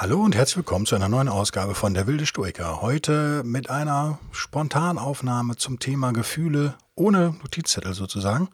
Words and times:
Hallo 0.00 0.22
und 0.22 0.34
herzlich 0.34 0.56
willkommen 0.56 0.86
zu 0.86 0.94
einer 0.94 1.10
neuen 1.10 1.28
Ausgabe 1.28 1.74
von 1.74 1.92
Der 1.92 2.06
wilde 2.06 2.24
Stoiker. 2.24 2.80
Heute 2.80 3.42
mit 3.44 3.68
einer 3.68 4.18
Spontanaufnahme 4.32 5.56
zum 5.56 5.78
Thema 5.78 6.14
Gefühle, 6.14 6.74
ohne 6.94 7.36
Notizzettel 7.42 7.92
sozusagen, 7.92 8.48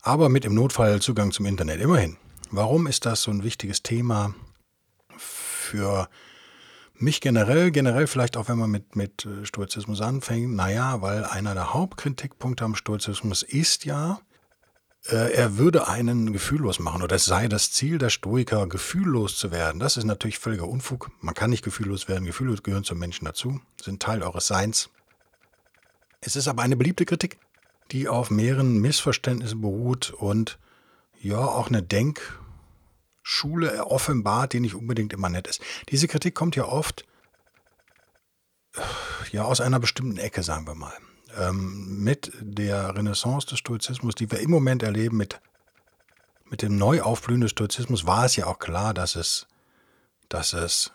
aber 0.00 0.28
mit 0.28 0.44
im 0.44 0.54
Notfall 0.54 1.00
Zugang 1.00 1.32
zum 1.32 1.46
Internet. 1.46 1.80
Immerhin. 1.80 2.18
Warum 2.52 2.86
ist 2.86 3.04
das 3.04 3.22
so 3.22 3.32
ein 3.32 3.42
wichtiges 3.42 3.82
Thema 3.82 4.32
für 5.18 6.08
mich 6.94 7.20
generell, 7.20 7.72
generell 7.72 8.06
vielleicht 8.06 8.36
auch, 8.36 8.48
wenn 8.48 8.58
man 8.58 8.70
mit, 8.70 8.94
mit 8.94 9.26
Stoizismus 9.42 10.00
anfängt? 10.00 10.54
Naja, 10.54 11.02
weil 11.02 11.24
einer 11.24 11.54
der 11.54 11.74
Hauptkritikpunkte 11.74 12.64
am 12.64 12.76
Stoizismus 12.76 13.42
ist 13.42 13.86
ja, 13.86 14.20
äh, 14.20 14.29
er 15.04 15.56
würde 15.56 15.88
einen 15.88 16.32
gefühllos 16.32 16.78
machen 16.78 17.02
oder 17.02 17.16
es 17.16 17.24
sei 17.24 17.48
das 17.48 17.72
Ziel 17.72 17.98
der 17.98 18.10
Stoiker, 18.10 18.66
gefühllos 18.66 19.38
zu 19.38 19.50
werden. 19.50 19.80
Das 19.80 19.96
ist 19.96 20.04
natürlich 20.04 20.38
völliger 20.38 20.68
Unfug. 20.68 21.10
Man 21.20 21.34
kann 21.34 21.50
nicht 21.50 21.64
gefühllos 21.64 22.06
werden. 22.06 22.26
Gefühle 22.26 22.54
gehören 22.56 22.84
zum 22.84 22.98
Menschen 22.98 23.24
dazu, 23.24 23.60
sind 23.82 24.02
Teil 24.02 24.22
eures 24.22 24.46
Seins. 24.46 24.90
Es 26.20 26.36
ist 26.36 26.48
aber 26.48 26.62
eine 26.62 26.76
beliebte 26.76 27.06
Kritik, 27.06 27.38
die 27.92 28.08
auf 28.08 28.30
mehreren 28.30 28.78
Missverständnissen 28.78 29.62
beruht 29.62 30.10
und 30.10 30.58
ja 31.18 31.38
auch 31.38 31.68
eine 31.68 31.82
Denkschule 31.82 33.86
offenbart, 33.86 34.52
die 34.52 34.60
nicht 34.60 34.74
unbedingt 34.74 35.14
immer 35.14 35.30
nett 35.30 35.46
ist. 35.46 35.62
Diese 35.88 36.08
Kritik 36.08 36.34
kommt 36.34 36.56
ja 36.56 36.66
oft 36.66 37.06
ja 39.32 39.44
aus 39.44 39.62
einer 39.62 39.80
bestimmten 39.80 40.18
Ecke, 40.18 40.42
sagen 40.42 40.66
wir 40.66 40.74
mal 40.74 40.92
ähm, 41.38 42.02
mit 42.02 42.32
der 42.40 42.94
Renaissance 42.94 43.46
des 43.46 43.58
Stoizismus, 43.58 44.14
die 44.14 44.30
wir 44.30 44.40
im 44.40 44.50
Moment 44.50 44.82
erleben, 44.82 45.16
mit, 45.16 45.40
mit 46.48 46.62
dem 46.62 46.76
Neuaufblühen 46.76 47.40
des 47.40 47.52
Stoizismus, 47.52 48.06
war 48.06 48.24
es 48.24 48.36
ja 48.36 48.46
auch 48.46 48.58
klar, 48.58 48.94
dass 48.94 49.16
es, 49.16 49.46
dass 50.28 50.52
es 50.52 50.92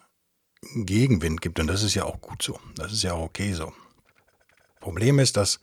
Gegenwind 0.75 1.41
gibt. 1.41 1.59
Und 1.59 1.67
das 1.67 1.83
ist 1.83 1.95
ja 1.95 2.05
auch 2.05 2.21
gut 2.21 2.41
so. 2.41 2.59
Das 2.75 2.91
ist 2.91 3.03
ja 3.03 3.13
auch 3.13 3.23
okay 3.23 3.53
so. 3.53 3.73
Problem 4.79 5.19
ist, 5.19 5.37
dass 5.37 5.59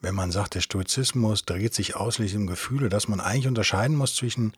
wenn 0.00 0.14
man 0.14 0.32
sagt, 0.32 0.54
der 0.54 0.60
Stoizismus 0.60 1.44
dreht 1.44 1.74
sich 1.74 1.94
ausschließlich 1.94 2.40
um 2.40 2.46
Gefühle, 2.48 2.88
dass 2.88 3.06
man 3.06 3.20
eigentlich 3.20 3.46
unterscheiden 3.46 3.96
muss 3.96 4.16
zwischen 4.16 4.52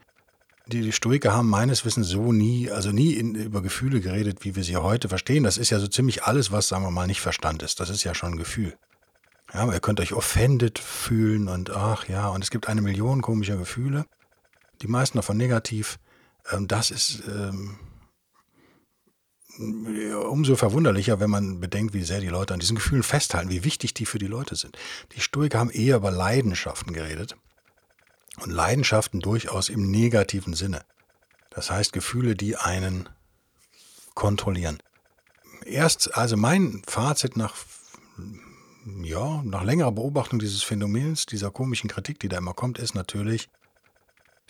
die, 0.66 0.80
die 0.80 0.92
Stoiker 0.92 1.34
haben 1.34 1.50
meines 1.50 1.84
Wissens 1.84 2.08
so 2.08 2.32
nie, 2.32 2.70
also 2.70 2.90
nie 2.90 3.12
in, 3.12 3.34
über 3.34 3.60
Gefühle 3.60 4.00
geredet, 4.00 4.44
wie 4.44 4.56
wir 4.56 4.64
sie 4.64 4.76
heute 4.76 5.10
verstehen. 5.10 5.44
Das 5.44 5.58
ist 5.58 5.68
ja 5.68 5.78
so 5.78 5.86
ziemlich 5.86 6.24
alles, 6.24 6.50
was, 6.50 6.68
sagen 6.68 6.84
wir 6.84 6.90
mal, 6.90 7.06
nicht 7.06 7.20
Verstand 7.20 7.62
ist. 7.62 7.80
Das 7.80 7.90
ist 7.90 8.04
ja 8.04 8.14
schon 8.14 8.32
ein 8.32 8.38
Gefühl. 8.38 8.74
Ja, 9.54 9.72
ihr 9.72 9.80
könnt 9.80 10.00
euch 10.00 10.12
offended 10.12 10.80
fühlen 10.80 11.48
und 11.48 11.70
ach 11.70 12.08
ja, 12.08 12.28
und 12.28 12.42
es 12.42 12.50
gibt 12.50 12.68
eine 12.68 12.82
Million 12.82 13.22
komischer 13.22 13.56
Gefühle, 13.56 14.04
die 14.82 14.88
meisten 14.88 15.16
davon 15.16 15.36
negativ. 15.36 16.00
Ähm, 16.50 16.66
das 16.66 16.90
ist 16.90 17.22
ähm, 17.28 17.78
umso 20.28 20.56
verwunderlicher, 20.56 21.20
wenn 21.20 21.30
man 21.30 21.60
bedenkt, 21.60 21.94
wie 21.94 22.02
sehr 22.02 22.20
die 22.20 22.28
Leute 22.28 22.52
an 22.52 22.58
diesen 22.58 22.74
Gefühlen 22.74 23.04
festhalten, 23.04 23.48
wie 23.48 23.62
wichtig 23.62 23.94
die 23.94 24.06
für 24.06 24.18
die 24.18 24.26
Leute 24.26 24.56
sind. 24.56 24.76
Die 25.12 25.20
Stoiker 25.20 25.60
haben 25.60 25.70
eher 25.70 25.98
über 25.98 26.10
Leidenschaften 26.10 26.92
geredet 26.92 27.36
und 28.40 28.50
Leidenschaften 28.50 29.20
durchaus 29.20 29.68
im 29.68 29.88
negativen 29.88 30.54
Sinne. 30.54 30.84
Das 31.50 31.70
heißt 31.70 31.92
Gefühle, 31.92 32.34
die 32.34 32.56
einen 32.56 33.08
kontrollieren. 34.14 34.82
Erst, 35.64 36.16
also 36.16 36.36
mein 36.36 36.82
Fazit 36.88 37.36
nach 37.36 37.54
ja, 39.02 39.42
nach 39.44 39.64
längerer 39.64 39.92
Beobachtung 39.92 40.38
dieses 40.38 40.62
Phänomens, 40.62 41.26
dieser 41.26 41.50
komischen 41.50 41.88
Kritik, 41.88 42.18
die 42.20 42.28
da 42.28 42.38
immer 42.38 42.54
kommt, 42.54 42.78
ist 42.78 42.94
natürlich, 42.94 43.48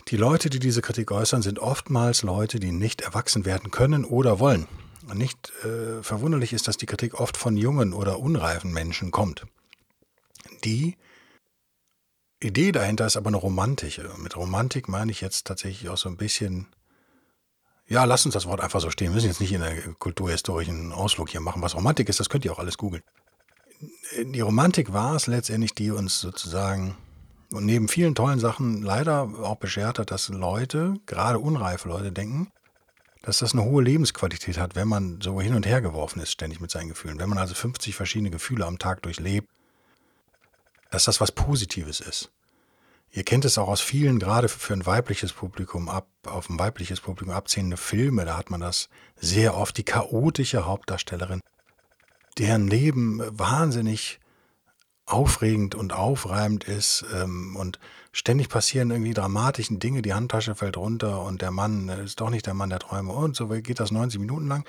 die 0.09 0.17
Leute, 0.17 0.49
die 0.49 0.59
diese 0.59 0.81
Kritik 0.81 1.11
äußern, 1.11 1.41
sind 1.41 1.59
oftmals 1.59 2.21
Leute, 2.21 2.59
die 2.59 2.71
nicht 2.71 3.01
erwachsen 3.01 3.45
werden 3.45 3.71
können 3.71 4.05
oder 4.05 4.39
wollen. 4.39 4.67
Nicht 5.13 5.51
äh, 5.63 6.03
verwunderlich 6.03 6.53
ist, 6.53 6.67
dass 6.67 6.77
die 6.77 6.85
Kritik 6.85 7.19
oft 7.19 7.37
von 7.37 7.57
jungen 7.57 7.93
oder 7.93 8.19
unreifen 8.19 8.71
Menschen 8.71 9.11
kommt. 9.11 9.45
Die 10.63 10.97
Idee 12.39 12.71
dahinter 12.71 13.05
ist 13.05 13.17
aber 13.17 13.27
eine 13.27 13.37
romantische. 13.37 14.09
Mit 14.17 14.35
Romantik 14.35 14.87
meine 14.87 15.11
ich 15.11 15.21
jetzt 15.21 15.47
tatsächlich 15.47 15.89
auch 15.89 15.97
so 15.97 16.09
ein 16.09 16.17
bisschen, 16.17 16.67
ja, 17.87 18.03
lass 18.03 18.25
uns 18.25 18.33
das 18.33 18.45
Wort 18.45 18.61
einfach 18.61 18.81
so 18.81 18.89
stehen. 18.89 19.07
Wir 19.07 19.15
müssen 19.15 19.27
jetzt 19.27 19.41
nicht 19.41 19.53
in 19.53 19.61
einen 19.61 19.97
kulturhistorischen 19.97 20.91
Ausflug 20.91 21.29
hier 21.29 21.39
machen. 21.39 21.61
Was 21.61 21.75
Romantik 21.75 22.09
ist, 22.09 22.19
das 22.19 22.29
könnt 22.29 22.45
ihr 22.45 22.51
auch 22.51 22.59
alles 22.59 22.77
googeln 22.77 23.03
die 24.23 24.41
Romantik 24.41 24.93
war 24.93 25.15
es 25.15 25.27
letztendlich, 25.27 25.73
die 25.73 25.91
uns 25.91 26.19
sozusagen 26.19 26.95
und 27.51 27.65
neben 27.65 27.87
vielen 27.87 28.15
tollen 28.15 28.39
Sachen 28.39 28.81
leider 28.81 29.21
auch 29.41 29.55
beschert 29.55 29.99
hat, 29.99 30.11
dass 30.11 30.29
Leute, 30.29 30.95
gerade 31.05 31.39
unreife 31.39 31.87
Leute, 31.87 32.11
denken, 32.11 32.49
dass 33.21 33.39
das 33.39 33.53
eine 33.53 33.63
hohe 33.63 33.83
Lebensqualität 33.83 34.57
hat, 34.57 34.75
wenn 34.75 34.87
man 34.87 35.19
so 35.21 35.41
hin 35.41 35.55
und 35.55 35.65
her 35.65 35.81
geworfen 35.81 36.21
ist, 36.21 36.31
ständig 36.31 36.59
mit 36.59 36.69
seinen 36.69 36.89
Gefühlen. 36.89 37.19
Wenn 37.19 37.29
man 37.29 37.37
also 37.37 37.55
50 37.55 37.95
verschiedene 37.95 38.29
Gefühle 38.29 38.65
am 38.65 38.77
Tag 38.77 39.01
durchlebt, 39.03 39.47
dass 40.91 41.05
das 41.05 41.21
was 41.21 41.31
Positives 41.31 41.99
ist. 41.99 42.31
Ihr 43.11 43.23
kennt 43.23 43.45
es 43.45 43.57
auch 43.57 43.67
aus 43.67 43.81
vielen, 43.81 44.19
gerade 44.19 44.49
für 44.49 44.73
ein 44.73 44.85
weibliches 44.85 45.31
Publikum 45.31 45.89
ab, 45.89 46.07
auf 46.25 46.49
ein 46.49 46.59
weibliches 46.59 46.99
Publikum 46.99 47.33
abziehende 47.33 47.77
Filme, 47.77 48.25
da 48.25 48.37
hat 48.37 48.51
man 48.51 48.59
das 48.59 48.89
sehr 49.15 49.55
oft, 49.55 49.77
die 49.77 49.83
chaotische 49.83 50.65
Hauptdarstellerin, 50.65 51.39
deren 52.37 52.67
Leben 52.67 53.21
wahnsinnig 53.29 54.19
aufregend 55.05 55.75
und 55.75 55.93
aufreibend 55.93 56.63
ist 56.63 57.05
ähm, 57.13 57.55
und 57.55 57.79
ständig 58.11 58.49
passieren 58.49 58.89
irgendwie 58.89 59.13
dramatischen 59.13 59.79
Dinge, 59.79 60.01
die 60.01 60.13
Handtasche 60.13 60.55
fällt 60.55 60.77
runter 60.77 61.21
und 61.21 61.41
der 61.41 61.51
Mann 61.51 61.89
äh, 61.89 62.03
ist 62.03 62.19
doch 62.19 62.29
nicht 62.29 62.47
der 62.47 62.55
Mann 62.55 62.69
der 62.69 62.79
Träume 62.79 63.13
und 63.13 63.35
so 63.35 63.47
geht 63.47 63.79
das 63.79 63.91
90 63.91 64.19
Minuten 64.19 64.47
lang. 64.47 64.65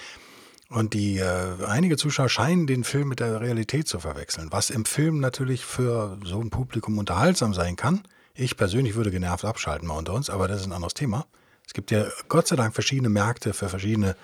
Und 0.69 0.94
die 0.94 1.19
äh, 1.19 1.65
einige 1.66 1.97
Zuschauer 1.97 2.28
scheinen 2.28 2.66
den 2.66 2.82
Film 2.82 3.09
mit 3.09 3.21
der 3.21 3.41
Realität 3.41 3.87
zu 3.87 4.00
verwechseln, 4.00 4.48
was 4.50 4.71
im 4.71 4.84
Film 4.84 5.21
natürlich 5.21 5.65
für 5.65 6.19
so 6.25 6.41
ein 6.41 6.50
Publikum 6.50 6.98
unterhaltsam 6.98 7.54
sein 7.54 7.77
kann. 7.77 8.03
Ich 8.34 8.56
persönlich 8.56 8.97
würde 8.97 9.12
genervt 9.12 9.44
abschalten 9.44 9.87
mal 9.88 9.97
unter 9.97 10.12
uns, 10.12 10.28
aber 10.28 10.48
das 10.48 10.60
ist 10.60 10.66
ein 10.66 10.72
anderes 10.72 10.94
Thema. 10.94 11.27
Es 11.66 11.72
gibt 11.72 11.91
ja 11.93 12.06
Gott 12.28 12.48
sei 12.48 12.56
Dank 12.56 12.75
verschiedene 12.75 13.09
Märkte 13.09 13.54
für 13.54 13.69
verschiedene 13.69 14.16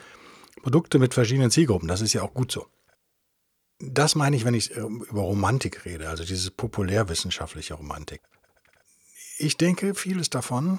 Produkte 0.62 0.98
mit 0.98 1.14
verschiedenen 1.14 1.50
Zielgruppen. 1.50 1.88
Das 1.88 2.00
ist 2.00 2.12
ja 2.12 2.22
auch 2.22 2.34
gut 2.34 2.50
so 2.52 2.66
das 3.82 4.14
meine 4.14 4.36
ich, 4.36 4.44
wenn 4.44 4.54
ich 4.54 4.76
ähm, 4.76 5.04
über 5.10 5.22
Romantik 5.22 5.84
rede, 5.84 6.08
also 6.08 6.24
diese 6.24 6.50
populärwissenschaftliche 6.52 7.74
Romantik. 7.74 8.22
Ich 9.38 9.56
denke, 9.56 9.94
vieles 9.94 10.30
davon 10.30 10.78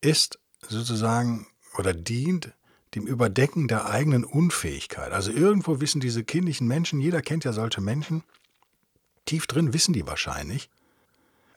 ist 0.00 0.38
sozusagen 0.66 1.46
oder 1.76 1.92
dient 1.92 2.54
dem 2.94 3.06
Überdecken 3.06 3.68
der 3.68 3.86
eigenen 3.86 4.24
Unfähigkeit. 4.24 5.12
Also 5.12 5.30
irgendwo 5.30 5.80
wissen 5.80 6.00
diese 6.00 6.24
kindlichen 6.24 6.66
Menschen, 6.66 7.00
jeder 7.00 7.20
kennt 7.20 7.44
ja 7.44 7.52
solche 7.52 7.82
Menschen, 7.82 8.22
tief 9.26 9.46
drin 9.46 9.74
wissen 9.74 9.92
die 9.92 10.06
wahrscheinlich, 10.06 10.70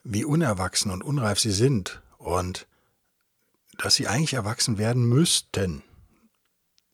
wie 0.04 0.24
unerwachsen 0.24 0.90
und 0.90 1.02
unreif 1.02 1.40
sie 1.40 1.52
sind 1.52 2.02
und 2.18 2.66
dass 3.78 3.94
sie 3.94 4.06
eigentlich 4.06 4.34
erwachsen 4.34 4.76
werden 4.76 5.08
müssten. 5.08 5.82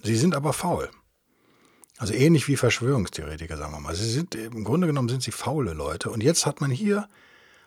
Sie 0.00 0.16
sind 0.16 0.36
aber 0.36 0.52
faul. 0.52 0.90
Also 1.98 2.12
ähnlich 2.12 2.46
wie 2.48 2.56
Verschwörungstheoretiker, 2.56 3.56
sagen 3.56 3.72
wir 3.72 3.80
mal. 3.80 3.94
Sie 3.94 4.10
sind, 4.10 4.34
im 4.34 4.64
Grunde 4.64 4.86
genommen 4.86 5.08
sind 5.08 5.22
sie 5.22 5.32
faule 5.32 5.72
Leute. 5.72 6.10
Und 6.10 6.22
jetzt 6.22 6.44
hat 6.44 6.60
man 6.60 6.70
hier, 6.70 7.08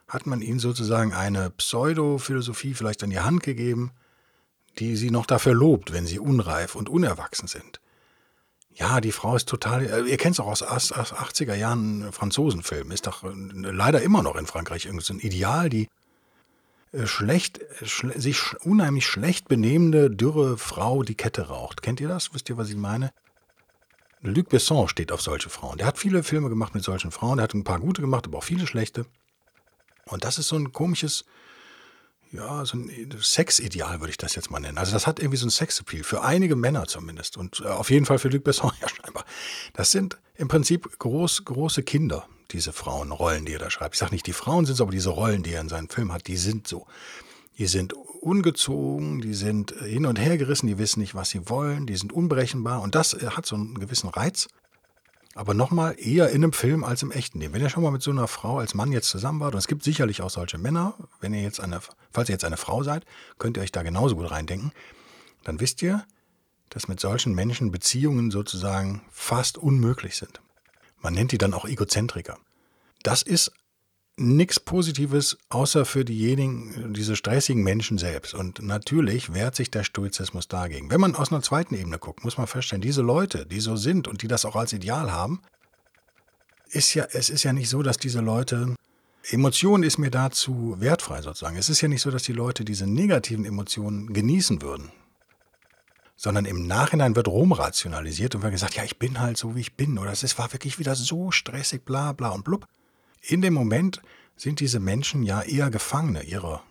hat 0.07 0.27
man 0.27 0.41
ihnen 0.41 0.59
sozusagen 0.59 1.13
eine 1.13 1.49
Pseudo-Philosophie 1.49 2.75
vielleicht 2.75 3.03
an 3.03 3.09
die 3.09 3.19
Hand 3.19 3.41
gegeben, 3.41 3.91
die 4.77 4.95
sie 4.95 5.09
noch 5.09 5.25
dafür 5.25 5.53
lobt, 5.53 5.93
wenn 5.93 6.05
sie 6.05 6.19
unreif 6.19 6.75
und 6.75 6.89
unerwachsen 6.89 7.47
sind. 7.47 7.79
Ja, 8.75 9.01
die 9.01 9.11
Frau 9.11 9.35
ist 9.35 9.49
total, 9.49 9.85
äh, 9.85 10.01
ihr 10.09 10.17
kennt 10.17 10.35
es 10.35 10.39
auch 10.39 10.47
aus 10.47 10.63
80er 10.63 11.55
Jahren 11.55 12.13
Franzosenfilmen, 12.13 12.93
ist 12.93 13.07
doch 13.07 13.23
äh, 13.23 13.29
leider 13.33 14.01
immer 14.01 14.23
noch 14.23 14.35
in 14.35 14.45
Frankreich 14.45 14.85
irgendwie 14.85 15.03
so 15.03 15.13
ein 15.13 15.19
Ideal, 15.19 15.69
die 15.69 15.89
äh, 16.91 17.05
schlecht, 17.05 17.59
sich 17.81 18.55
unheimlich 18.61 19.05
schlecht 19.05 19.47
benehmende, 19.47 20.09
dürre 20.09 20.57
Frau 20.57 21.03
die 21.03 21.15
Kette 21.15 21.47
raucht. 21.47 21.81
Kennt 21.81 21.99
ihr 21.99 22.07
das? 22.07 22.33
Wisst 22.33 22.47
ihr, 22.49 22.57
was 22.57 22.69
ich 22.69 22.77
meine? 22.77 23.11
Luc 24.21 24.49
Besson 24.49 24.87
steht 24.89 25.11
auf 25.11 25.21
solche 25.21 25.49
Frauen. 25.49 25.77
Der 25.77 25.87
hat 25.87 25.97
viele 25.97 26.23
Filme 26.23 26.49
gemacht 26.49 26.75
mit 26.75 26.83
solchen 26.83 27.11
Frauen. 27.11 27.37
Der 27.37 27.45
hat 27.45 27.53
ein 27.53 27.63
paar 27.63 27.79
gute 27.79 28.01
gemacht, 28.01 28.27
aber 28.27 28.39
auch 28.39 28.43
viele 28.43 28.67
schlechte. 28.67 29.05
Und 30.05 30.23
das 30.25 30.37
ist 30.37 30.49
so 30.49 30.57
ein 30.57 30.73
komisches, 30.73 31.23
ja, 32.31 32.65
so 32.65 32.77
ein 32.77 33.15
Sexideal 33.19 34.01
würde 34.01 34.11
ich 34.11 34.17
das 34.17 34.35
jetzt 34.35 34.51
mal 34.51 34.59
nennen. 34.59 34.77
Also 34.77 34.91
das 34.91 35.07
hat 35.07 35.19
irgendwie 35.19 35.37
so 35.37 35.47
ein 35.47 35.51
Sexappeal, 35.51 36.03
für 36.03 36.21
einige 36.21 36.55
Männer 36.55 36.87
zumindest. 36.87 37.37
Und 37.37 37.61
äh, 37.61 37.67
auf 37.67 37.89
jeden 37.89 38.05
Fall 38.05 38.19
für 38.19 38.29
Luc 38.29 38.43
Besson 38.43 38.71
ja 38.81 38.89
scheinbar. 38.89 39.23
Das 39.73 39.91
sind, 39.91 40.17
im 40.35 40.49
Prinzip 40.49 40.99
groß, 40.99 41.45
große 41.45 41.83
Kinder, 41.83 42.27
diese 42.51 42.73
Frauenrollen, 42.73 43.45
die 43.45 43.53
er 43.53 43.59
da 43.59 43.69
schreibt. 43.69 43.95
Ich 43.95 43.99
sage 43.99 44.13
nicht, 44.13 44.27
die 44.27 44.33
Frauen 44.33 44.65
sind 44.65 44.75
es, 44.75 44.81
aber 44.81 44.91
diese 44.91 45.09
Rollen, 45.09 45.43
die 45.43 45.53
er 45.53 45.61
in 45.61 45.69
seinem 45.69 45.89
Film 45.89 46.11
hat, 46.11 46.27
die 46.27 46.37
sind 46.37 46.67
so. 46.67 46.87
Die 47.57 47.67
sind 47.67 47.93
ungezogen, 48.21 49.21
die 49.21 49.33
sind 49.33 49.71
hin 49.71 50.05
und 50.05 50.19
her 50.19 50.37
gerissen, 50.37 50.67
die 50.67 50.77
wissen 50.77 50.99
nicht, 50.99 51.15
was 51.15 51.29
sie 51.29 51.49
wollen, 51.49 51.85
die 51.85 51.95
sind 51.95 52.13
unberechenbar 52.13 52.81
und 52.81 52.95
das 52.95 53.13
hat 53.13 53.45
so 53.45 53.55
einen 53.55 53.79
gewissen 53.79 54.09
Reiz. 54.09 54.47
Aber 55.35 55.53
nochmal 55.53 55.95
eher 55.97 56.29
in 56.29 56.43
einem 56.43 56.53
Film 56.53 56.83
als 56.83 57.01
im 57.01 57.11
echten 57.11 57.39
Leben. 57.39 57.53
Wenn 57.53 57.61
ihr 57.61 57.69
schon 57.69 57.83
mal 57.83 57.91
mit 57.91 58.01
so 58.01 58.11
einer 58.11 58.27
Frau 58.27 58.59
als 58.59 58.73
Mann 58.73 58.91
jetzt 58.91 59.09
zusammen 59.09 59.39
wart, 59.39 59.53
und 59.53 59.59
es 59.59 59.67
gibt 59.67 59.83
sicherlich 59.83 60.21
auch 60.21 60.29
solche 60.29 60.57
Männer, 60.57 60.95
wenn 61.21 61.33
ihr 61.33 61.41
jetzt 61.41 61.61
eine, 61.61 61.79
falls 62.11 62.29
ihr 62.29 62.33
jetzt 62.33 62.43
eine 62.43 62.57
Frau 62.57 62.83
seid, 62.83 63.05
könnt 63.37 63.55
ihr 63.55 63.63
euch 63.63 63.71
da 63.71 63.83
genauso 63.83 64.15
gut 64.15 64.31
reindenken, 64.31 64.71
dann 65.43 65.59
wisst 65.59 65.81
ihr, 65.81 66.03
dass 66.69 66.87
mit 66.87 66.99
solchen 66.99 67.33
Menschen 67.33 67.71
Beziehungen 67.71 68.31
sozusagen 68.31 69.01
fast 69.11 69.57
unmöglich 69.57 70.17
sind. 70.17 70.41
Man 70.99 71.13
nennt 71.13 71.31
die 71.31 71.37
dann 71.37 71.53
auch 71.53 71.65
Egozentriker. 71.65 72.37
Das 73.03 73.21
ist 73.21 73.51
nichts 74.19 74.59
Positives, 74.59 75.37
außer 75.49 75.85
für 75.85 76.05
diejenigen, 76.05 76.93
diese 76.93 77.15
stressigen 77.15 77.63
Menschen 77.63 77.97
selbst. 77.97 78.33
Und 78.33 78.61
natürlich 78.61 79.33
wehrt 79.33 79.55
sich 79.55 79.71
der 79.71 79.83
Stoizismus 79.83 80.47
dagegen. 80.47 80.91
Wenn 80.91 81.01
man 81.01 81.15
aus 81.15 81.31
einer 81.31 81.41
zweiten 81.41 81.75
Ebene 81.75 81.97
guckt, 81.97 82.23
muss 82.23 82.37
man 82.37 82.47
feststellen, 82.47 82.81
diese 82.81 83.01
Leute, 83.01 83.45
die 83.45 83.59
so 83.59 83.75
sind 83.75 84.07
und 84.07 84.21
die 84.21 84.27
das 84.27 84.45
auch 84.45 84.55
als 84.55 84.73
Ideal 84.73 85.11
haben, 85.11 85.41
ist 86.69 86.93
ja, 86.93 87.05
es 87.11 87.29
ist 87.29 87.43
ja 87.43 87.53
nicht 87.53 87.69
so, 87.69 87.81
dass 87.81 87.97
diese 87.97 88.19
Leute, 88.19 88.75
Emotion 89.29 89.83
ist 89.83 89.97
mir 89.97 90.11
dazu 90.11 90.75
wertfrei 90.79 91.21
sozusagen. 91.21 91.57
Es 91.57 91.69
ist 91.69 91.81
ja 91.81 91.87
nicht 91.87 92.01
so, 92.01 92.11
dass 92.11 92.23
die 92.23 92.33
Leute 92.33 92.63
diese 92.65 92.87
negativen 92.87 93.45
Emotionen 93.45 94.13
genießen 94.13 94.61
würden. 94.61 94.91
Sondern 96.15 96.45
im 96.45 96.67
Nachhinein 96.67 97.15
wird 97.15 97.27
rumrationalisiert 97.27 98.35
und 98.35 98.41
wird 98.41 98.51
gesagt, 98.51 98.75
ja, 98.75 98.83
ich 98.83 98.99
bin 98.99 99.19
halt 99.19 99.37
so, 99.37 99.55
wie 99.55 99.61
ich 99.61 99.75
bin. 99.75 99.97
Oder 99.97 100.11
es 100.11 100.37
war 100.37 100.51
wirklich 100.51 100.77
wieder 100.77 100.95
so 100.95 101.31
stressig, 101.31 101.85
bla 101.85 102.11
bla 102.11 102.29
und 102.29 102.43
blub 102.43 102.67
in 103.21 103.41
dem 103.41 103.53
Moment 103.53 104.01
sind 104.35 104.59
diese 104.59 104.79
Menschen 104.79 105.23
ja 105.23 105.41
eher 105.41 105.69
Gefangene 105.69 106.23
ihrer 106.23 106.63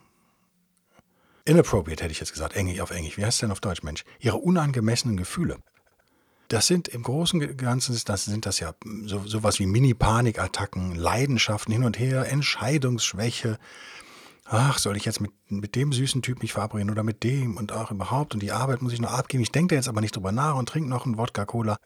inappropriate, 1.45 2.05
hätte 2.05 2.13
ich 2.13 2.21
jetzt 2.21 2.33
gesagt, 2.33 2.55
Englisch 2.55 2.81
auf 2.81 2.91
Englisch. 2.91 3.17
Wie 3.17 3.25
heißt 3.25 3.37
es 3.37 3.41
denn 3.41 3.51
auf 3.51 3.61
Deutsch, 3.61 3.83
Mensch? 3.83 4.05
Ihre 4.21 4.37
unangemessenen 4.37 5.17
Gefühle. 5.17 5.59
Das 6.49 6.67
sind 6.67 6.89
im 6.89 7.03
Großen 7.03 7.41
und 7.43 7.59
Ganzen 7.59 7.99
das 8.07 8.25
sind 8.25 8.47
das 8.47 8.59
ja 8.61 8.75
so, 9.05 9.27
sowas 9.27 9.59
wie 9.59 9.67
Mini-Panikattacken, 9.67 10.95
Leidenschaften 10.95 11.73
hin 11.73 11.85
und 11.85 11.99
her, 11.99 12.31
Entscheidungsschwäche. 12.31 13.59
Ach, 14.47 14.79
soll 14.79 14.97
ich 14.97 15.05
jetzt 15.05 15.21
mit, 15.21 15.31
mit 15.51 15.75
dem 15.75 15.93
süßen 15.93 16.23
Typ 16.23 16.41
mich 16.41 16.55
verabreden 16.55 16.91
oder 16.91 17.03
mit 17.03 17.23
dem 17.23 17.59
und 17.59 17.73
auch 17.73 17.91
überhaupt 17.91 18.33
und 18.33 18.43
die 18.43 18.53
Arbeit 18.53 18.81
muss 18.81 18.95
ich 18.95 19.01
noch 19.01 19.13
abgeben. 19.13 19.43
Ich 19.43 19.53
denke 19.53 19.75
da 19.75 19.77
jetzt 19.77 19.89
aber 19.89 20.01
nicht 20.01 20.17
drüber 20.17 20.33
nach 20.33 20.55
und 20.55 20.71
trinke 20.71 20.89
noch 20.89 21.05
einen 21.05 21.19
Wodka-Cola 21.19 21.77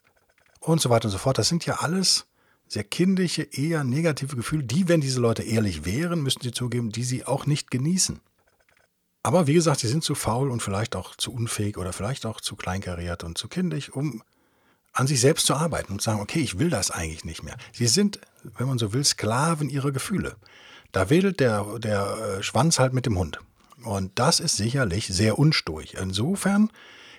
und 0.61 0.81
so 0.81 0.91
weiter 0.91 1.07
und 1.07 1.13
so 1.13 1.19
fort. 1.19 1.39
Das 1.39 1.49
sind 1.49 1.67
ja 1.67 1.81
alles 1.81 2.27
sehr 2.73 2.85
kindliche, 2.85 3.43
eher 3.43 3.85
negative 3.85 4.35
Gefühle, 4.35 4.65
die, 4.65 4.89
wenn 4.89 5.03
diese 5.03 5.21
Leute 5.21 5.43
ehrlich 5.43 5.85
wären, 5.85 6.23
müssten 6.23 6.43
sie 6.43 6.53
zugeben, 6.53 6.91
die 6.91 7.05
sie 7.05 7.27
auch 7.27 7.45
nicht 7.45 7.71
genießen. 7.71 8.21
Aber 9.23 9.47
wie 9.47 9.53
gesagt, 9.53 9.81
sie 9.81 9.89
sind 9.89 10.03
zu 10.03 10.15
faul 10.15 10.51
und 10.51 10.63
vielleicht 10.63 10.97
auch 10.97 11.15
zu 11.15 11.35
unfähig 11.35 11.77
oder 11.77 11.93
vielleicht 11.93 12.25
auch 12.25 12.41
zu 12.41 12.57
kleinkariert 12.57 13.25
und 13.25 13.37
zu 13.37 13.49
kindisch, 13.49 13.91
um 13.91 14.23
an 14.95 15.07
sich 15.07 15.21
selbst 15.21 15.45
zu 15.45 15.55
arbeiten 15.55 15.93
und 15.93 16.01
zu 16.01 16.07
sagen, 16.07 16.23
okay, 16.23 16.41
ich 16.41 16.59
will 16.59 16.71
das 16.71 16.91
eigentlich 16.91 17.27
nicht 17.27 17.43
mehr. 17.43 17.59
Sie 17.73 17.87
sind, 17.87 18.21
wenn 18.57 18.69
man 18.69 18.79
so 18.79 18.95
will, 18.95 19.05
Sklaven 19.05 19.69
ihrer 19.69 19.93
Gefühle. 19.93 20.37
Da 20.93 21.11
wedelt 21.11 21.41
der, 21.41 21.79
der 21.79 22.39
äh, 22.39 22.43
Schwanz 22.43 22.79
halt 22.79 22.95
mit 22.95 23.05
dem 23.05 23.19
Hund. 23.19 23.39
Und 23.85 24.19
das 24.19 24.41
ist 24.41 24.57
sicherlich 24.57 25.09
sehr 25.09 25.39
unsturig. 25.39 25.99
Insofern 26.01 26.71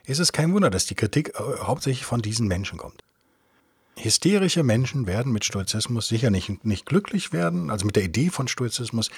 ist 0.05 0.19
es 0.19 0.31
kein 0.31 0.51
Wunder, 0.51 0.71
dass 0.71 0.87
die 0.87 0.95
Kritik 0.95 1.35
äh, 1.35 1.59
hauptsächlich 1.59 2.05
von 2.05 2.23
diesen 2.23 2.47
Menschen 2.47 2.79
kommt. 2.79 3.02
Hysterische 3.95 4.63
Menschen 4.63 5.05
werden 5.05 5.31
mit 5.31 5.45
Stoizismus 5.45 6.07
sicher 6.07 6.29
nicht, 6.29 6.65
nicht 6.65 6.85
glücklich 6.85 7.31
werden, 7.31 7.69
also 7.69 7.85
mit 7.85 7.95
der 7.95 8.03
Idee 8.03 8.29
von 8.29 8.47
Stoizismus. 8.47 9.11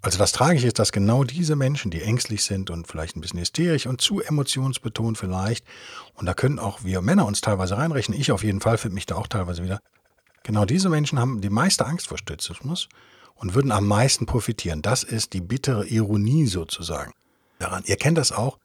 Also 0.00 0.18
das 0.18 0.32
Tragische 0.32 0.68
ist, 0.68 0.78
dass 0.78 0.92
genau 0.92 1.24
diese 1.24 1.56
Menschen, 1.56 1.90
die 1.90 2.00
ängstlich 2.00 2.44
sind 2.44 2.70
und 2.70 2.86
vielleicht 2.86 3.16
ein 3.16 3.20
bisschen 3.20 3.40
hysterisch 3.40 3.86
und 3.86 4.00
zu 4.00 4.20
emotionsbetont 4.20 5.18
vielleicht, 5.18 5.66
und 6.14 6.26
da 6.26 6.34
können 6.34 6.58
auch 6.58 6.84
wir 6.84 7.02
Männer 7.02 7.26
uns 7.26 7.40
teilweise 7.40 7.76
reinrechnen, 7.76 8.18
ich 8.18 8.32
auf 8.32 8.44
jeden 8.44 8.60
Fall 8.60 8.78
finde 8.78 8.94
mich 8.94 9.06
da 9.06 9.16
auch 9.16 9.26
teilweise 9.26 9.62
wieder, 9.62 9.80
genau 10.42 10.64
diese 10.64 10.88
Menschen 10.88 11.18
haben 11.18 11.40
die 11.40 11.50
meiste 11.50 11.86
Angst 11.86 12.06
vor 12.06 12.18
Stoizismus 12.18 12.88
und 13.34 13.54
würden 13.54 13.72
am 13.72 13.86
meisten 13.86 14.26
profitieren. 14.26 14.80
Das 14.80 15.02
ist 15.02 15.32
die 15.32 15.40
bittere 15.40 15.86
Ironie 15.86 16.46
sozusagen 16.46 17.12
daran. 17.58 17.82
Ihr 17.86 17.96
kennt 17.96 18.16
das 18.16 18.32
auch, 18.32 18.58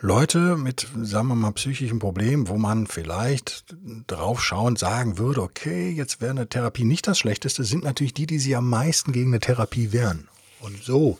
Leute 0.00 0.56
mit, 0.56 0.86
sagen 1.02 1.28
wir 1.28 1.34
mal, 1.34 1.52
psychischen 1.52 1.98
Problemen, 1.98 2.48
wo 2.48 2.58
man 2.58 2.86
vielleicht 2.86 3.74
draufschauend 4.06 4.78
sagen 4.78 5.16
würde, 5.16 5.42
okay, 5.42 5.90
jetzt 5.90 6.20
wäre 6.20 6.32
eine 6.32 6.48
Therapie 6.48 6.84
nicht 6.84 7.06
das 7.06 7.18
Schlechteste, 7.18 7.64
sind 7.64 7.84
natürlich 7.84 8.12
die, 8.12 8.26
die 8.26 8.38
sich 8.38 8.54
am 8.56 8.68
meisten 8.68 9.12
gegen 9.12 9.30
eine 9.30 9.40
Therapie 9.40 9.92
wehren. 9.92 10.28
Und 10.60 10.82
so 10.82 11.18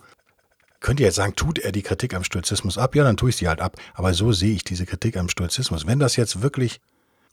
könnt 0.80 1.00
ihr 1.00 1.06
jetzt 1.06 1.16
sagen, 1.16 1.34
tut 1.36 1.58
er 1.58 1.72
die 1.72 1.82
Kritik 1.82 2.12
am 2.14 2.22
Stoizismus 2.22 2.76
ab? 2.76 2.94
Ja, 2.94 3.04
dann 3.04 3.16
tue 3.16 3.30
ich 3.30 3.36
sie 3.36 3.48
halt 3.48 3.60
ab. 3.60 3.76
Aber 3.94 4.12
so 4.12 4.32
sehe 4.32 4.54
ich 4.54 4.64
diese 4.64 4.84
Kritik 4.84 5.16
am 5.16 5.30
Stoizismus. 5.30 5.86
Wenn 5.86 5.98
das 5.98 6.16
jetzt 6.16 6.42
wirklich 6.42 6.80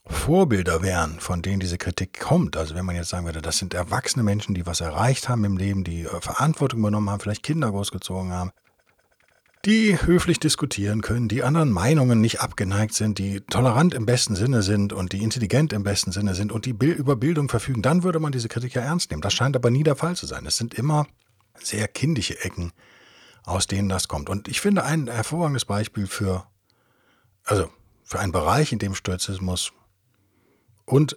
Vorbilder 0.06 0.82
wären, 0.82 1.20
von 1.20 1.42
denen 1.42 1.60
diese 1.60 1.78
Kritik 1.78 2.18
kommt, 2.20 2.56
also 2.56 2.74
wenn 2.74 2.84
man 2.84 2.96
jetzt 2.96 3.10
sagen 3.10 3.26
würde, 3.26 3.42
das 3.42 3.58
sind 3.58 3.74
erwachsene 3.74 4.22
Menschen, 4.22 4.54
die 4.54 4.66
was 4.66 4.80
erreicht 4.80 5.28
haben 5.28 5.44
im 5.44 5.56
Leben, 5.56 5.84
die 5.84 6.02
äh, 6.02 6.20
Verantwortung 6.20 6.80
übernommen 6.80 7.10
haben, 7.10 7.20
vielleicht 7.20 7.42
Kinder 7.42 7.70
großgezogen 7.70 8.32
haben, 8.32 8.50
die 9.64 9.98
höflich 10.00 10.38
diskutieren 10.38 11.00
können, 11.00 11.28
die 11.28 11.42
anderen 11.42 11.70
Meinungen 11.70 12.20
nicht 12.20 12.40
abgeneigt 12.40 12.94
sind, 12.94 13.18
die 13.18 13.40
tolerant 13.40 13.94
im 13.94 14.04
besten 14.04 14.36
Sinne 14.36 14.62
sind 14.62 14.92
und 14.92 15.12
die 15.12 15.22
intelligent 15.22 15.72
im 15.72 15.82
besten 15.82 16.12
Sinne 16.12 16.34
sind 16.34 16.52
und 16.52 16.66
die 16.66 16.70
über 16.72 17.16
Bildung 17.16 17.48
verfügen, 17.48 17.80
dann 17.80 18.02
würde 18.02 18.20
man 18.20 18.32
diese 18.32 18.48
Kritik 18.48 18.74
ja 18.74 18.82
ernst 18.82 19.10
nehmen. 19.10 19.22
Das 19.22 19.32
scheint 19.32 19.56
aber 19.56 19.70
nie 19.70 19.82
der 19.82 19.96
Fall 19.96 20.16
zu 20.16 20.26
sein. 20.26 20.44
Es 20.44 20.58
sind 20.58 20.74
immer 20.74 21.06
sehr 21.58 21.88
kindische 21.88 22.38
Ecken, 22.44 22.72
aus 23.44 23.66
denen 23.66 23.88
das 23.88 24.08
kommt. 24.08 24.28
Und 24.28 24.48
ich 24.48 24.60
finde 24.60 24.84
ein 24.84 25.08
hervorragendes 25.08 25.64
Beispiel 25.64 26.06
für, 26.06 26.46
also 27.44 27.70
für 28.02 28.20
einen 28.20 28.32
Bereich, 28.32 28.72
in 28.72 28.78
dem 28.78 28.94
Stoizismus 28.94 29.72
und 30.84 31.16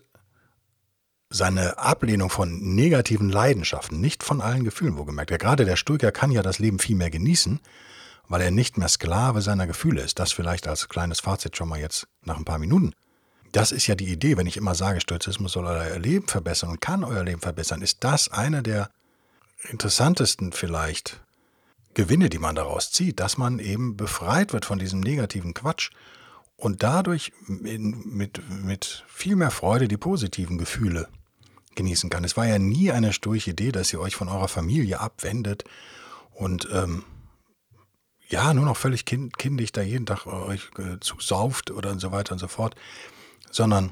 seine 1.29 1.77
Ablehnung 1.77 2.29
von 2.29 2.75
negativen 2.75 3.29
Leidenschaften, 3.29 3.99
nicht 3.99 4.23
von 4.23 4.39
allen 4.39 4.63
Gefühlen, 4.63 4.97
wo 4.97 5.03
gemerkt. 5.03 5.31
Ja, 5.31 5.37
gerade 5.37 5.65
der 5.65 5.75
Stoiker 5.75 6.13
kann 6.13 6.31
ja 6.31 6.41
das 6.41 6.59
Leben 6.59 6.79
viel 6.79 6.95
mehr 6.95 7.09
genießen, 7.09 7.59
weil 8.27 8.41
er 8.41 8.51
nicht 8.51 8.77
mehr 8.77 8.89
Sklave 8.89 9.41
seiner 9.41 9.67
Gefühle 9.67 10.01
ist. 10.01 10.19
Das 10.19 10.31
vielleicht 10.31 10.67
als 10.67 10.89
kleines 10.89 11.19
Fazit 11.19 11.57
schon 11.57 11.69
mal 11.69 11.79
jetzt 11.79 12.07
nach 12.23 12.37
ein 12.37 12.45
paar 12.45 12.59
Minuten. 12.59 12.93
Das 13.51 13.71
ist 13.71 13.87
ja 13.87 13.95
die 13.95 14.11
Idee, 14.11 14.37
wenn 14.37 14.47
ich 14.47 14.57
immer 14.57 14.75
sage, 14.75 15.01
Stoizismus 15.01 15.53
soll 15.53 15.65
euer 15.65 15.99
Leben 15.99 16.27
verbessern 16.27 16.69
und 16.69 16.81
kann 16.81 17.03
euer 17.03 17.23
Leben 17.23 17.41
verbessern, 17.41 17.81
ist 17.81 18.03
das 18.03 18.29
eine 18.29 18.61
der 18.61 18.89
interessantesten 19.69 20.51
vielleicht 20.51 21.21
Gewinne, 21.93 22.29
die 22.29 22.37
man 22.37 22.55
daraus 22.55 22.91
zieht, 22.91 23.19
dass 23.19 23.37
man 23.37 23.59
eben 23.59 23.97
befreit 23.97 24.53
wird 24.53 24.65
von 24.65 24.77
diesem 24.77 24.99
negativen 24.99 25.53
Quatsch 25.53 25.89
und 26.57 26.83
dadurch 26.83 27.31
mit, 27.47 28.41
mit 28.49 29.03
viel 29.07 29.35
mehr 29.35 29.51
Freude 29.51 29.87
die 29.87 29.97
positiven 29.97 30.57
Gefühle 30.57 31.07
genießen 31.75 32.09
kann. 32.09 32.23
Es 32.23 32.37
war 32.37 32.45
ja 32.45 32.59
nie 32.59 32.91
eine 32.91 33.13
sturche 33.13 33.51
Idee, 33.51 33.71
dass 33.71 33.93
ihr 33.93 33.99
euch 33.99 34.15
von 34.15 34.29
eurer 34.29 34.47
Familie 34.47 34.99
abwendet 34.99 35.63
und 36.33 36.67
ähm, 36.71 37.03
ja, 38.27 38.53
nur 38.53 38.65
noch 38.65 38.77
völlig 38.77 39.05
kind, 39.05 39.37
kindisch 39.37 39.71
da 39.71 39.81
jeden 39.81 40.05
Tag 40.05 40.25
euch 40.25 40.69
äh, 40.77 40.99
zusauft 40.99 41.71
oder 41.71 41.97
so 41.99 42.11
weiter 42.11 42.33
und 42.33 42.39
so 42.39 42.47
fort, 42.47 42.75
sondern 43.51 43.91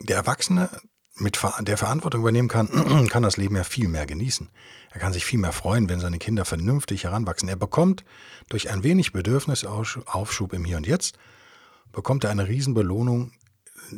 der 0.00 0.16
Erwachsene 0.16 0.68
mit 1.16 1.40
der 1.60 1.76
Verantwortung 1.76 2.22
übernehmen 2.22 2.48
kann, 2.48 3.06
kann 3.08 3.22
das 3.22 3.36
Leben 3.36 3.56
ja 3.56 3.64
viel 3.64 3.88
mehr 3.88 4.06
genießen. 4.06 4.50
Er 4.90 5.00
kann 5.00 5.12
sich 5.12 5.24
viel 5.24 5.38
mehr 5.38 5.52
freuen, 5.52 5.88
wenn 5.88 6.00
seine 6.00 6.18
Kinder 6.18 6.44
vernünftig 6.44 7.04
heranwachsen. 7.04 7.48
Er 7.48 7.56
bekommt 7.56 8.04
durch 8.48 8.70
ein 8.70 8.82
wenig 8.82 9.12
Bedürfnisaufschub 9.12 10.52
im 10.52 10.64
Hier 10.64 10.76
und 10.76 10.86
Jetzt, 10.86 11.18
bekommt 11.92 12.24
er 12.24 12.30
eine 12.30 12.48
Riesenbelohnung 12.48 13.32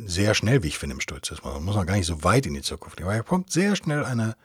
sehr 0.05 0.33
schnell, 0.33 0.63
wie 0.63 0.67
ich 0.67 0.77
finde, 0.77 0.95
im 0.95 1.01
Stoizismus. 1.01 1.53
Man 1.53 1.65
muss 1.65 1.75
noch 1.75 1.85
gar 1.85 1.95
nicht 1.95 2.05
so 2.05 2.23
weit 2.23 2.45
in 2.45 2.53
die 2.53 2.61
Zukunft 2.61 2.97
gehen, 2.97 3.05
aber 3.05 3.15
er 3.15 3.23
bekommt 3.23 3.51
sehr 3.51 3.75
schnell 3.75 4.05
eine, 4.05 4.35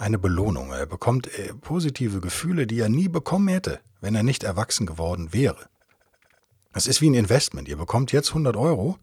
eine 0.00 0.18
Belohnung. 0.18 0.72
Er 0.72 0.86
bekommt 0.86 1.26
äh, 1.38 1.54
positive 1.54 2.20
Gefühle, 2.20 2.66
die 2.66 2.80
er 2.80 2.88
nie 2.88 3.08
bekommen 3.08 3.48
hätte, 3.48 3.80
wenn 4.00 4.14
er 4.14 4.22
nicht 4.22 4.42
erwachsen 4.42 4.86
geworden 4.86 5.32
wäre. 5.32 5.68
Es 6.72 6.86
ist 6.86 7.00
wie 7.00 7.10
ein 7.10 7.14
Investment. 7.14 7.68
Ihr 7.68 7.76
bekommt 7.76 8.10
jetzt 8.12 8.30
100 8.30 8.56
Euro 8.56 8.96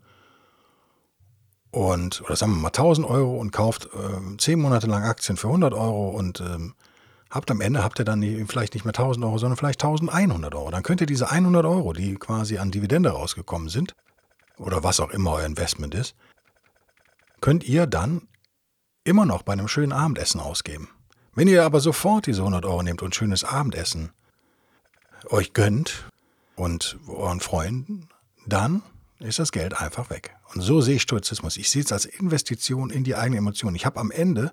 und, 1.72 2.22
oder 2.22 2.36
sagen 2.36 2.54
wir 2.54 2.62
mal 2.62 2.68
1000 2.70 3.08
Euro 3.08 3.38
und 3.38 3.52
kauft 3.52 3.90
äh, 3.94 4.38
10 4.38 4.60
Monate 4.60 4.88
lang 4.88 5.04
Aktien 5.04 5.38
für 5.38 5.48
100 5.48 5.74
Euro 5.74 6.10
und 6.10 6.42
ähm, 6.42 6.74
habt 7.30 7.52
am 7.52 7.62
Ende 7.62 7.84
habt 7.84 8.00
ihr 8.00 8.06
dann 8.06 8.24
vielleicht 8.48 8.74
nicht 8.74 8.86
mehr 8.86 8.94
1000 8.96 9.24
Euro, 9.26 9.38
sondern 9.38 9.58
vielleicht 9.58 9.84
1100 9.84 10.56
Euro. 10.56 10.72
Dann 10.72 10.84
könnt 10.84 11.02
ihr 11.02 11.08
diese 11.08 11.30
100 11.30 11.66
Euro, 11.66 11.94
die 11.94 12.16
quasi 12.16 12.58
an 12.58 12.72
Dividende 12.72 13.10
rausgekommen 13.10 13.70
sind, 13.70 13.96
oder 14.58 14.84
was 14.84 15.00
auch 15.00 15.12
immer 15.12 15.34
euer 15.34 15.46
Investment 15.46 15.94
ist, 15.94 16.16
könnt 17.42 17.64
ihr 17.66 17.86
dann 17.86 18.24
immer 19.08 19.26
noch 19.26 19.42
bei 19.42 19.54
einem 19.54 19.68
schönen 19.68 19.94
Abendessen 19.94 20.42
ausgeben. 20.42 20.90
Wenn 21.34 21.48
ihr 21.48 21.64
aber 21.64 21.80
sofort 21.80 22.28
diese 22.28 22.42
100 22.42 22.66
Euro 22.66 22.84
nehmt 22.84 23.02
und 23.02 23.16
schönes 23.16 23.44
Abendessen 23.44 24.12
euch 25.30 25.54
gönnt 25.54 26.06
und 26.56 26.98
euren 27.08 27.40
Freunden, 27.40 28.10
dann 28.46 28.84
ist 29.20 29.40
das 29.40 29.52
Geld 29.52 29.80
einfach 29.80 30.10
weg. 30.10 30.36
Und 30.54 30.62
so 30.62 30.82
sehe 30.82 30.96
ich 30.96 31.04
Stoizismus. 31.04 31.58
Ich 31.58 31.70
sehe 31.70 31.84
es 31.84 31.92
als 31.92 32.06
Investition 32.06 32.90
in 32.90 33.04
die 33.04 33.16
eigene 33.16 33.38
Emotion. 33.38 33.76
Ich 33.76 33.86
habe 33.86 34.00
am 34.00 34.12
Ende, 34.12 34.52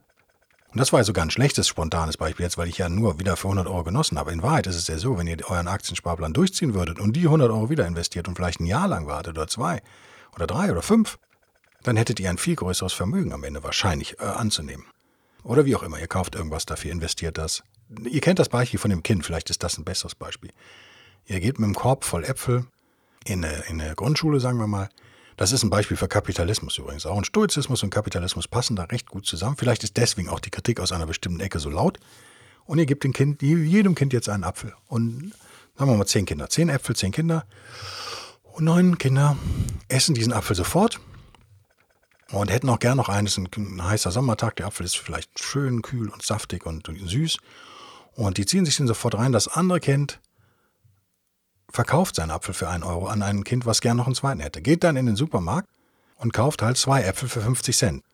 und 0.73 0.79
das 0.79 0.93
war 0.93 1.01
ja 1.01 1.05
sogar 1.05 1.25
ein 1.25 1.31
schlechtes, 1.31 1.69
spontanes 1.69 2.17
Beispiel 2.17 2.45
jetzt, 2.45 2.59
weil 2.59 2.69
ich 2.69 2.79
ja 2.79 2.89
nur 2.89 3.19
wieder 3.19 3.37
für 3.37 3.49
100 3.49 3.67
Euro 3.67 3.85
genossen 3.85 4.19
habe. 4.19 4.33
In 4.33 4.43
Wahrheit 4.43 4.67
ist 4.67 4.77
es 4.77 4.87
ja 4.89 4.99
so, 4.99 5.19
wenn 5.19 5.27
ihr 5.27 5.39
euren 5.49 5.69
Aktiensparplan 5.69 6.33
durchziehen 6.33 6.75
würdet 6.75 6.99
und 7.01 7.15
die 7.15 7.25
100 7.25 7.51
Euro 7.51 7.71
wieder 7.71 7.87
investiert 7.87 8.29
und 8.29 8.37
vielleicht 8.37 8.61
ein 8.61 8.67
Jahr 8.67 8.89
lang 8.89 9.07
wartet 9.07 9.37
oder 9.37 9.49
zwei 9.49 9.83
oder 10.35 10.47
drei 10.47 10.71
oder 10.71 10.83
fünf, 10.83 11.19
dann 11.85 11.97
hättet 11.97 12.19
ihr 12.19 12.31
ein 12.31 12.39
viel 12.39 12.57
größeres 12.57 12.93
Vermögen 12.93 13.33
am 13.33 13.45
Ende 13.45 13.63
wahrscheinlich 13.63 14.19
äh, 14.19 14.25
anzunehmen. 14.25 14.87
Oder 15.45 15.67
wie 15.67 15.77
auch 15.77 15.83
immer, 15.83 16.01
ihr 16.01 16.09
kauft 16.09 16.35
irgendwas 16.35 16.67
dafür, 16.67 16.91
investiert 16.91 17.39
das. 17.39 17.63
Ihr 18.05 18.23
kennt 18.23 18.39
das 18.39 18.49
Beispiel 18.49 18.81
von 18.81 18.91
dem 18.91 19.03
Kind, 19.03 19.25
vielleicht 19.25 19.51
ist 19.51 19.63
das 19.63 19.79
ein 19.79 19.85
besseres 19.85 20.15
Beispiel. 20.15 20.51
Ihr 21.27 21.39
geht 21.41 21.59
mit 21.59 21.67
einem 21.67 21.75
Korb 21.75 22.05
voll 22.05 22.25
Äpfel 22.25 22.67
in 23.27 23.45
eine, 23.45 23.65
in 23.69 23.81
eine 23.81 23.95
Grundschule, 23.95 24.41
sagen 24.41 24.59
wir 24.59 24.67
mal. 24.67 24.89
Das 25.37 25.53
ist 25.53 25.63
ein 25.63 25.71
Beispiel 25.71 25.97
für 25.97 26.09
Kapitalismus 26.09 26.79
übrigens. 26.79 27.05
Auch 27.05 27.19
ein 27.19 27.25
Stoizismus 27.25 27.83
und 27.83 27.91
Kapitalismus 27.91 28.49
passen 28.49 28.77
da 28.77 28.85
recht 28.85 29.09
gut 29.09 29.27
zusammen. 29.27 29.57
Vielleicht 29.59 29.85
ist 29.85 29.97
deswegen 29.99 30.29
auch 30.29 30.41
die 30.41 30.51
Kritik 30.51 30.81
aus 30.81 30.93
einer 30.93 31.07
bestimmten 31.07 31.41
Ecke 31.41 31.59
so 31.59 31.69
laut. 31.69 31.99
Und 32.65 32.79
ihr 32.79 32.87
gebt 32.87 33.05
dem 33.05 33.13
Kind, 33.13 33.43
jedem 33.43 33.95
Kind 33.95 34.15
jetzt 34.15 34.31
einen 34.31 34.45
Apfel. 34.45 34.73
Und 34.87 35.35
sagen 35.77 35.91
wir 35.91 35.97
mal 35.99 36.07
zehn 36.07 36.25
Kinder. 36.25 36.49
Zehn 36.49 36.71
Äpfel, 36.71 36.97
zehn 36.97 37.13
Kinder. 37.13 37.45
Und 38.45 38.65
neun 38.65 38.97
Kinder 38.97 39.37
essen 39.89 40.15
diesen 40.15 40.33
Apfel 40.33 40.57
sofort 40.57 41.01
und 42.35 42.51
hätten 42.51 42.69
auch 42.69 42.79
gern 42.79 42.97
noch 42.97 43.09
eines. 43.09 43.39
Ein, 43.39 43.49
ein 43.57 43.85
heißer 43.85 44.11
Sommertag. 44.11 44.57
Der 44.57 44.67
Apfel 44.67 44.87
ist 44.87 44.97
vielleicht 44.97 45.39
schön 45.39 45.83
kühl 45.83 46.09
und 46.09 46.23
saftig 46.23 46.67
und 46.67 46.87
süß. 46.87 47.39
Und 48.15 48.39
die 48.39 48.47
ziehen 48.47 48.65
sich 48.65 48.77
den 48.77 48.87
sofort 48.87 49.17
rein. 49.17 49.33
Das 49.33 49.49
andere 49.49 49.81
Kind 49.81 50.21
verkauft 51.71 52.17
seinen 52.17 52.31
Apfel 52.31 52.55
für 52.55 52.69
einen 52.69 52.85
Euro 52.85 53.07
an 53.07 53.23
ein 53.23 53.45
Kind, 53.45 53.67
was 53.67 53.81
gern 53.81 53.97
noch 53.97 54.07
einen 54.07 54.15
zweiten 54.15 54.41
hätte. 54.41 54.63
Geht 54.63 54.85
dann 54.85 54.97
in 54.97 55.07
den 55.07 55.17
Supermarkt 55.17 55.69
und 56.17 56.33
kauft 56.33 56.63
halt 56.63 56.77
zwei 56.77 57.03
Äpfel 57.03 57.29
für 57.29 57.41
50 57.41 57.77
Cent. 57.77 58.05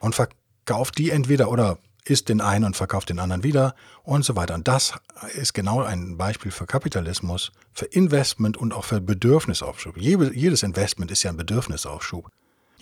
Und 0.00 0.14
verkauft 0.14 0.98
die 0.98 1.10
entweder 1.10 1.50
oder 1.50 1.78
isst 2.04 2.28
den 2.28 2.42
einen 2.42 2.66
und 2.66 2.76
verkauft 2.76 3.08
den 3.08 3.18
anderen 3.18 3.42
wieder 3.42 3.74
und 4.02 4.24
so 4.24 4.36
weiter. 4.36 4.54
Und 4.54 4.68
das 4.68 4.92
ist 5.34 5.54
genau 5.54 5.80
ein 5.80 6.18
Beispiel 6.18 6.50
für 6.50 6.66
Kapitalismus, 6.66 7.52
für 7.72 7.86
Investment 7.86 8.58
und 8.58 8.74
auch 8.74 8.84
für 8.84 9.00
Bedürfnisaufschub. 9.00 9.96
Jedes 9.96 10.62
Investment 10.62 11.10
ist 11.10 11.22
ja 11.22 11.30
ein 11.30 11.38
Bedürfnisaufschub. 11.38 12.30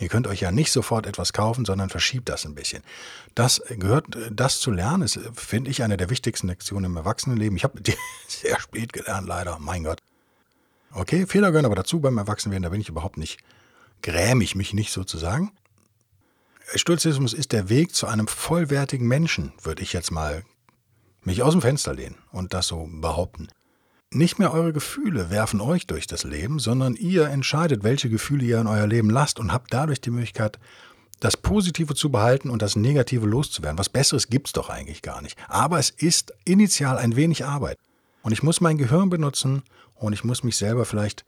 Ihr 0.03 0.09
könnt 0.09 0.27
euch 0.27 0.41
ja 0.41 0.51
nicht 0.51 0.73
sofort 0.73 1.07
etwas 1.07 1.33
kaufen, 1.33 1.65
sondern 1.65 1.89
verschiebt 1.89 2.29
das 2.29 2.45
ein 2.45 2.57
bisschen. 2.57 2.83
Das 3.37 3.63
gehört, 3.69 4.07
das 4.33 4.59
zu 4.59 4.73
lernen, 4.73 5.05
ist, 5.05 5.21
finde 5.35 5.71
ich, 5.71 5.85
eine 5.85 5.97
der 5.97 6.11
wichtigsten 6.11 6.49
Lektionen 6.49 6.91
im 6.91 6.97
Erwachsenenleben. 6.97 7.57
Ich 7.57 7.63
habe 7.63 7.81
die 7.81 7.95
sehr 8.29 8.61
spät 8.61 8.93
gelernt, 8.93 9.29
leider, 9.29 9.61
mein 9.61 9.85
Gott. 9.85 10.01
Okay, 10.91 11.25
Fehler 11.27 11.53
gehören 11.53 11.67
aber 11.67 11.77
dazu 11.77 12.01
beim 12.01 12.19
Erwachsenwerden, 12.19 12.65
da 12.65 12.69
bin 12.71 12.81
ich 12.81 12.89
überhaupt 12.89 13.17
nicht, 13.17 13.39
gräme 14.03 14.43
ich 14.43 14.57
mich 14.57 14.75
nicht 14.75 14.91
sozusagen. 14.91 15.53
Stoizismus 16.75 17.33
ist 17.33 17.53
der 17.53 17.69
Weg 17.69 17.95
zu 17.95 18.09
einem 18.09 18.27
vollwertigen 18.27 19.07
Menschen, 19.07 19.53
würde 19.63 19.83
ich 19.83 19.93
jetzt 19.93 20.11
mal 20.11 20.43
mich 21.23 21.45
aus 21.45 21.53
dem 21.53 21.63
Fenster 21.63 21.95
lehnen 21.95 22.19
und 22.33 22.55
das 22.55 22.67
so 22.67 22.89
behaupten. 22.91 23.49
Nicht 24.15 24.39
mehr 24.39 24.53
eure 24.53 24.75
Gefühle 24.75 25.31
werfen 25.31 25.63
euch 25.63 25.87
durch 25.87 26.07
das 26.07 26.25
Leben, 26.25 26.59
sondern 26.59 26.97
ihr 26.97 27.29
entscheidet, 27.29 27.83
welche 27.83 28.11
Gefühle 28.11 28.45
ihr 28.45 28.61
in 28.61 28.67
euer 28.67 28.87
Leben 28.87 29.09
lasst 29.09 29.41
und 29.41 29.55
habt 29.55 29.73
dadurch 29.73 30.03
die 30.03 30.11
Möglichkeit, 30.11 30.59
das 31.19 31.35
Positive 31.37 31.95
zu 31.95 32.11
behalten 32.11 32.51
und 32.51 32.61
das 32.61 32.77
Negative 32.77 33.27
loszuwerden. 33.27 33.79
Was 33.79 33.89
Besseres 33.89 34.29
gibt 34.29 34.49
es 34.49 34.53
doch 34.53 34.69
eigentlich 34.69 35.01
gar 35.01 35.23
nicht. 35.23 35.39
Aber 35.49 35.79
es 35.79 35.89
ist 35.89 36.35
initial 36.45 36.99
ein 36.99 37.17
wenig 37.17 37.47
Arbeit. 37.47 37.79
Und 38.23 38.33
ich 38.33 38.43
muss 38.43 38.61
mein 38.61 38.77
Gehirn 38.77 39.09
benutzen 39.09 39.63
und 39.95 40.13
ich 40.13 40.25
muss 40.25 40.45
mich 40.45 40.57
selber 40.57 40.85
vielleicht 40.85 41.25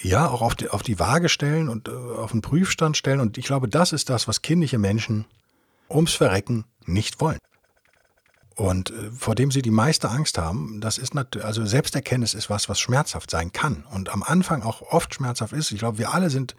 ja 0.00 0.28
auch 0.28 0.40
auf 0.40 0.54
die, 0.54 0.68
auf 0.68 0.82
die 0.82 1.00
Waage 1.00 1.28
stellen 1.28 1.68
und 1.68 1.88
äh, 1.88 1.92
auf 1.92 2.30
den 2.30 2.42
Prüfstand 2.42 2.96
stellen. 2.96 3.18
Und 3.18 3.38
ich 3.38 3.46
glaube, 3.46 3.68
das 3.68 3.92
ist 3.92 4.08
das, 4.08 4.28
was 4.28 4.42
kindliche 4.42 4.78
Menschen 4.78 5.24
ums 5.90 6.12
Verrecken 6.12 6.64
nicht 6.86 7.20
wollen. 7.20 7.38
Und 8.54 8.90
äh, 8.90 9.10
vor 9.10 9.34
dem 9.34 9.50
sie 9.50 9.62
die 9.62 9.70
meiste 9.70 10.08
Angst 10.10 10.38
haben, 10.38 10.80
das 10.80 10.98
ist 10.98 11.14
natürlich, 11.14 11.44
also 11.44 11.64
Selbsterkenntnis 11.66 12.34
ist 12.34 12.50
was, 12.50 12.68
was 12.68 12.78
schmerzhaft 12.78 13.30
sein 13.30 13.52
kann 13.52 13.84
und 13.90 14.10
am 14.10 14.22
Anfang 14.22 14.62
auch 14.62 14.82
oft 14.82 15.14
schmerzhaft 15.14 15.52
ist. 15.52 15.72
Ich 15.72 15.78
glaube, 15.78 15.98
wir 15.98 16.14
alle 16.14 16.30
sind 16.30 16.54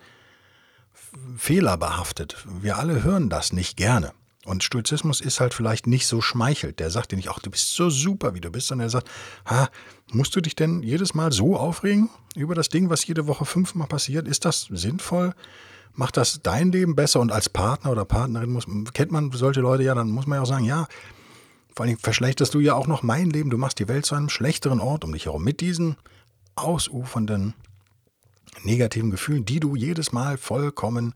fehlerbehaftet. 1.38 2.46
Wir 2.62 2.78
alle 2.78 3.04
hören 3.04 3.30
das 3.30 3.54
nicht 3.54 3.78
gerne. 3.78 4.12
Und 4.46 4.64
Stoizismus 4.64 5.22
ist 5.22 5.40
halt 5.40 5.56
vielleicht 5.56 5.88
nicht 5.88 6.06
so 6.06 6.22
schmeichelt. 6.22 6.80
Der 6.80 6.92
sagt 6.92 7.12
dir 7.12 7.16
nicht, 7.16 7.30
ach, 7.30 7.40
du 7.40 7.50
bist 7.50 7.74
so 7.74 7.90
super, 7.90 8.36
wie 8.36 8.42
du 8.42 8.52
bist, 8.52 8.68
sondern 8.68 8.88
er 8.88 8.92
sagt, 8.92 9.10
ha, 9.46 9.70
musst 10.12 10.36
du 10.36 10.42
dich 10.42 10.56
denn 10.56 10.84
jedes 10.84 11.16
Mal 11.16 11.32
so 11.32 11.58
aufregen 11.58 12.10
über 12.36 12.54
das 12.54 12.70
Ding, 12.70 12.90
was 12.92 13.08
jede 13.08 13.26
Woche 13.26 13.46
fünfmal 13.46 13.88
passiert? 13.88 14.28
Ist 14.28 14.46
das 14.46 14.68
sinnvoll? 14.70 15.34
Macht 15.94 16.18
das 16.18 16.42
dein 16.44 16.72
Leben 16.72 16.96
besser? 16.96 17.22
Und 17.22 17.32
als 17.32 17.50
Partner 17.50 17.92
oder 17.92 18.06
Partnerin 18.06 18.52
muss, 18.52 18.66
kennt 18.94 19.12
man 19.12 19.32
solche 19.32 19.62
Leute 19.62 19.84
ja, 19.84 19.96
dann 19.96 20.12
muss 20.12 20.28
man 20.28 20.38
ja 20.38 20.44
auch 20.44 20.48
sagen, 20.48 20.66
ja, 20.66 20.88
vor 21.76 21.86
allem 21.86 21.98
verschlechterst 21.98 22.54
du 22.54 22.60
ja 22.60 22.74
auch 22.74 22.88
noch 22.88 23.04
mein 23.04 23.30
Leben. 23.30 23.50
Du 23.50 23.58
machst 23.58 23.80
die 23.80 23.88
Welt 23.88 24.06
zu 24.06 24.16
einem 24.16 24.30
schlechteren 24.30 24.80
Ort 24.80 25.04
um 25.04 25.12
dich 25.12 25.26
herum. 25.26 25.44
Mit 25.44 25.60
diesen 25.60 25.98
ausufernden 26.56 27.54
negativen 28.64 29.12
Gefühlen, 29.12 29.46
die 29.46 29.60
du 29.60 29.76
jedes 29.76 30.14
Mal 30.14 30.38
vollkommen 30.38 31.14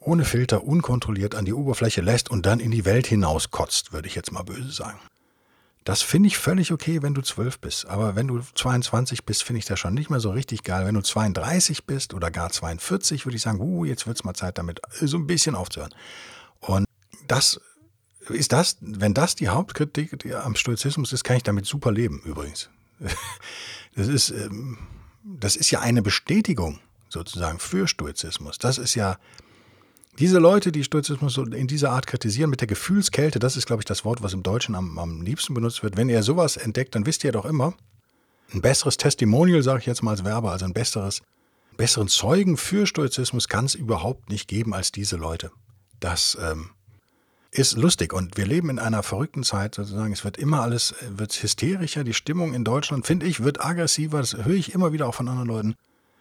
ohne 0.00 0.24
Filter 0.24 0.64
unkontrolliert 0.64 1.34
an 1.34 1.44
die 1.44 1.54
Oberfläche 1.54 2.02
lässt 2.02 2.30
und 2.30 2.46
dann 2.46 2.60
in 2.60 2.70
die 2.70 2.84
Welt 2.84 3.06
hinauskotzt, 3.06 3.92
würde 3.92 4.06
ich 4.06 4.14
jetzt 4.14 4.32
mal 4.32 4.42
böse 4.42 4.70
sagen. 4.70 4.98
Das 5.84 6.02
finde 6.02 6.26
ich 6.26 6.36
völlig 6.36 6.70
okay, 6.70 7.02
wenn 7.02 7.14
du 7.14 7.22
zwölf 7.22 7.58
bist. 7.58 7.86
Aber 7.86 8.14
wenn 8.14 8.28
du 8.28 8.40
22 8.54 9.24
bist, 9.24 9.42
finde 9.42 9.60
ich 9.60 9.64
das 9.64 9.80
schon 9.80 9.94
nicht 9.94 10.10
mehr 10.10 10.20
so 10.20 10.30
richtig 10.30 10.62
geil. 10.62 10.84
Wenn 10.84 10.94
du 10.94 11.00
32 11.00 11.86
bist 11.86 12.12
oder 12.12 12.30
gar 12.30 12.50
42, 12.50 13.24
würde 13.24 13.36
ich 13.36 13.42
sagen, 13.42 13.60
uh, 13.60 13.86
jetzt 13.86 14.06
wird 14.06 14.18
es 14.18 14.24
mal 14.24 14.34
Zeit, 14.34 14.58
damit 14.58 14.82
so 15.00 15.16
ein 15.16 15.26
bisschen 15.26 15.54
aufzuhören. 15.54 15.94
Und 16.60 16.84
das 17.26 17.58
ist 18.34 18.52
das, 18.52 18.76
wenn 18.80 19.14
das 19.14 19.34
die 19.34 19.48
Hauptkritik 19.48 20.32
am 20.34 20.54
Stoizismus 20.54 21.12
ist, 21.12 21.24
kann 21.24 21.36
ich 21.36 21.42
damit 21.42 21.66
super 21.66 21.92
leben, 21.92 22.22
übrigens. 22.24 22.70
Das 23.94 24.06
ist, 24.06 24.30
ähm, 24.30 24.78
das 25.24 25.56
ist 25.56 25.72
ja 25.72 25.80
eine 25.80 26.02
Bestätigung 26.02 26.78
sozusagen 27.08 27.58
für 27.58 27.88
Stoizismus. 27.88 28.56
Das 28.58 28.78
ist 28.78 28.94
ja, 28.94 29.18
diese 30.18 30.38
Leute, 30.38 30.70
die 30.70 30.84
Stoizismus 30.84 31.36
in 31.36 31.66
dieser 31.66 31.90
Art 31.90 32.06
kritisieren, 32.06 32.50
mit 32.50 32.60
der 32.60 32.68
Gefühlskälte, 32.68 33.38
das 33.38 33.56
ist, 33.56 33.66
glaube 33.66 33.80
ich, 33.80 33.86
das 33.86 34.04
Wort, 34.04 34.22
was 34.22 34.34
im 34.34 34.44
Deutschen 34.44 34.74
am, 34.74 34.98
am 34.98 35.22
liebsten 35.22 35.54
benutzt 35.54 35.82
wird. 35.82 35.96
Wenn 35.96 36.08
ihr 36.08 36.22
sowas 36.22 36.56
entdeckt, 36.56 36.94
dann 36.94 37.06
wisst 37.06 37.24
ihr 37.24 37.32
doch 37.32 37.44
immer, 37.44 37.74
ein 38.52 38.62
besseres 38.62 38.96
Testimonial, 38.96 39.62
sage 39.62 39.80
ich 39.80 39.86
jetzt 39.86 40.02
mal 40.02 40.12
als 40.12 40.24
Werber, 40.24 40.52
also 40.52 40.64
ein 40.64 40.72
besseres, 40.72 41.22
besseren 41.76 42.08
Zeugen 42.08 42.56
für 42.56 42.86
Stoizismus 42.86 43.48
kann 43.48 43.66
es 43.66 43.74
überhaupt 43.74 44.30
nicht 44.30 44.48
geben 44.48 44.74
als 44.74 44.90
diese 44.90 45.16
Leute. 45.16 45.50
Das 46.00 46.38
ähm, 46.40 46.70
ist 47.50 47.76
lustig 47.76 48.12
und 48.12 48.36
wir 48.36 48.46
leben 48.46 48.68
in 48.70 48.78
einer 48.78 49.02
verrückten 49.02 49.42
Zeit 49.42 49.74
sozusagen. 49.74 50.12
Es 50.12 50.24
wird 50.24 50.36
immer 50.36 50.62
alles, 50.62 50.94
wird 51.08 51.32
hysterischer. 51.32 52.04
Die 52.04 52.14
Stimmung 52.14 52.52
in 52.54 52.64
Deutschland, 52.64 53.06
finde 53.06 53.26
ich, 53.26 53.42
wird 53.42 53.64
aggressiver. 53.64 54.18
Das 54.18 54.34
höre 54.34 54.54
ich 54.54 54.74
immer 54.74 54.92
wieder 54.92 55.08
auch 55.08 55.14
von 55.14 55.28
anderen 55.28 55.48
Leuten. 55.48 55.74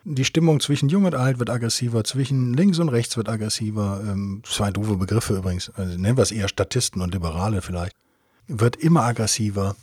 Die 0.05 0.23
Stimmung 0.23 0.61
zwischen 0.61 0.87
Jung 0.87 1.03
und 1.03 1.15
Alt 1.15 1.37
wird 1.37 1.49
aggressiver, 1.49 2.05
zwischen 2.05 2.53
links 2.53 2.79
und 2.79 2.87
rechts 2.87 3.17
wird 3.17 3.27
aggressiver. 3.27 4.01
Ähm, 4.07 4.41
zwei 4.45 4.71
doofe 4.71 4.95
Begriffe 4.95 5.35
übrigens. 5.35 5.69
Also 5.75 5.97
nennen 5.97 6.17
wir 6.17 6.21
es 6.21 6.31
eher 6.31 6.47
Statisten 6.47 7.01
und 7.01 7.13
Liberale 7.13 7.61
vielleicht. 7.61 7.93
Wird 8.47 8.77
immer 8.77 9.03
aggressiver. 9.03 9.75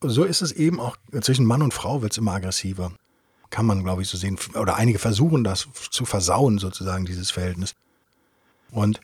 So 0.00 0.24
ist 0.24 0.40
es 0.40 0.50
eben 0.52 0.80
auch 0.80 0.96
zwischen 1.20 1.44
Mann 1.44 1.60
und 1.60 1.74
Frau 1.74 2.00
wird 2.00 2.12
es 2.12 2.18
immer 2.18 2.32
aggressiver. 2.32 2.92
Kann 3.50 3.66
man, 3.66 3.84
glaube 3.84 4.00
ich, 4.00 4.08
so 4.08 4.16
sehen. 4.16 4.38
Oder 4.54 4.76
einige 4.76 4.98
versuchen 4.98 5.44
das 5.44 5.68
zu 5.90 6.06
versauen, 6.06 6.58
sozusagen, 6.58 7.04
dieses 7.04 7.30
Verhältnis. 7.30 7.74
Und 8.70 9.00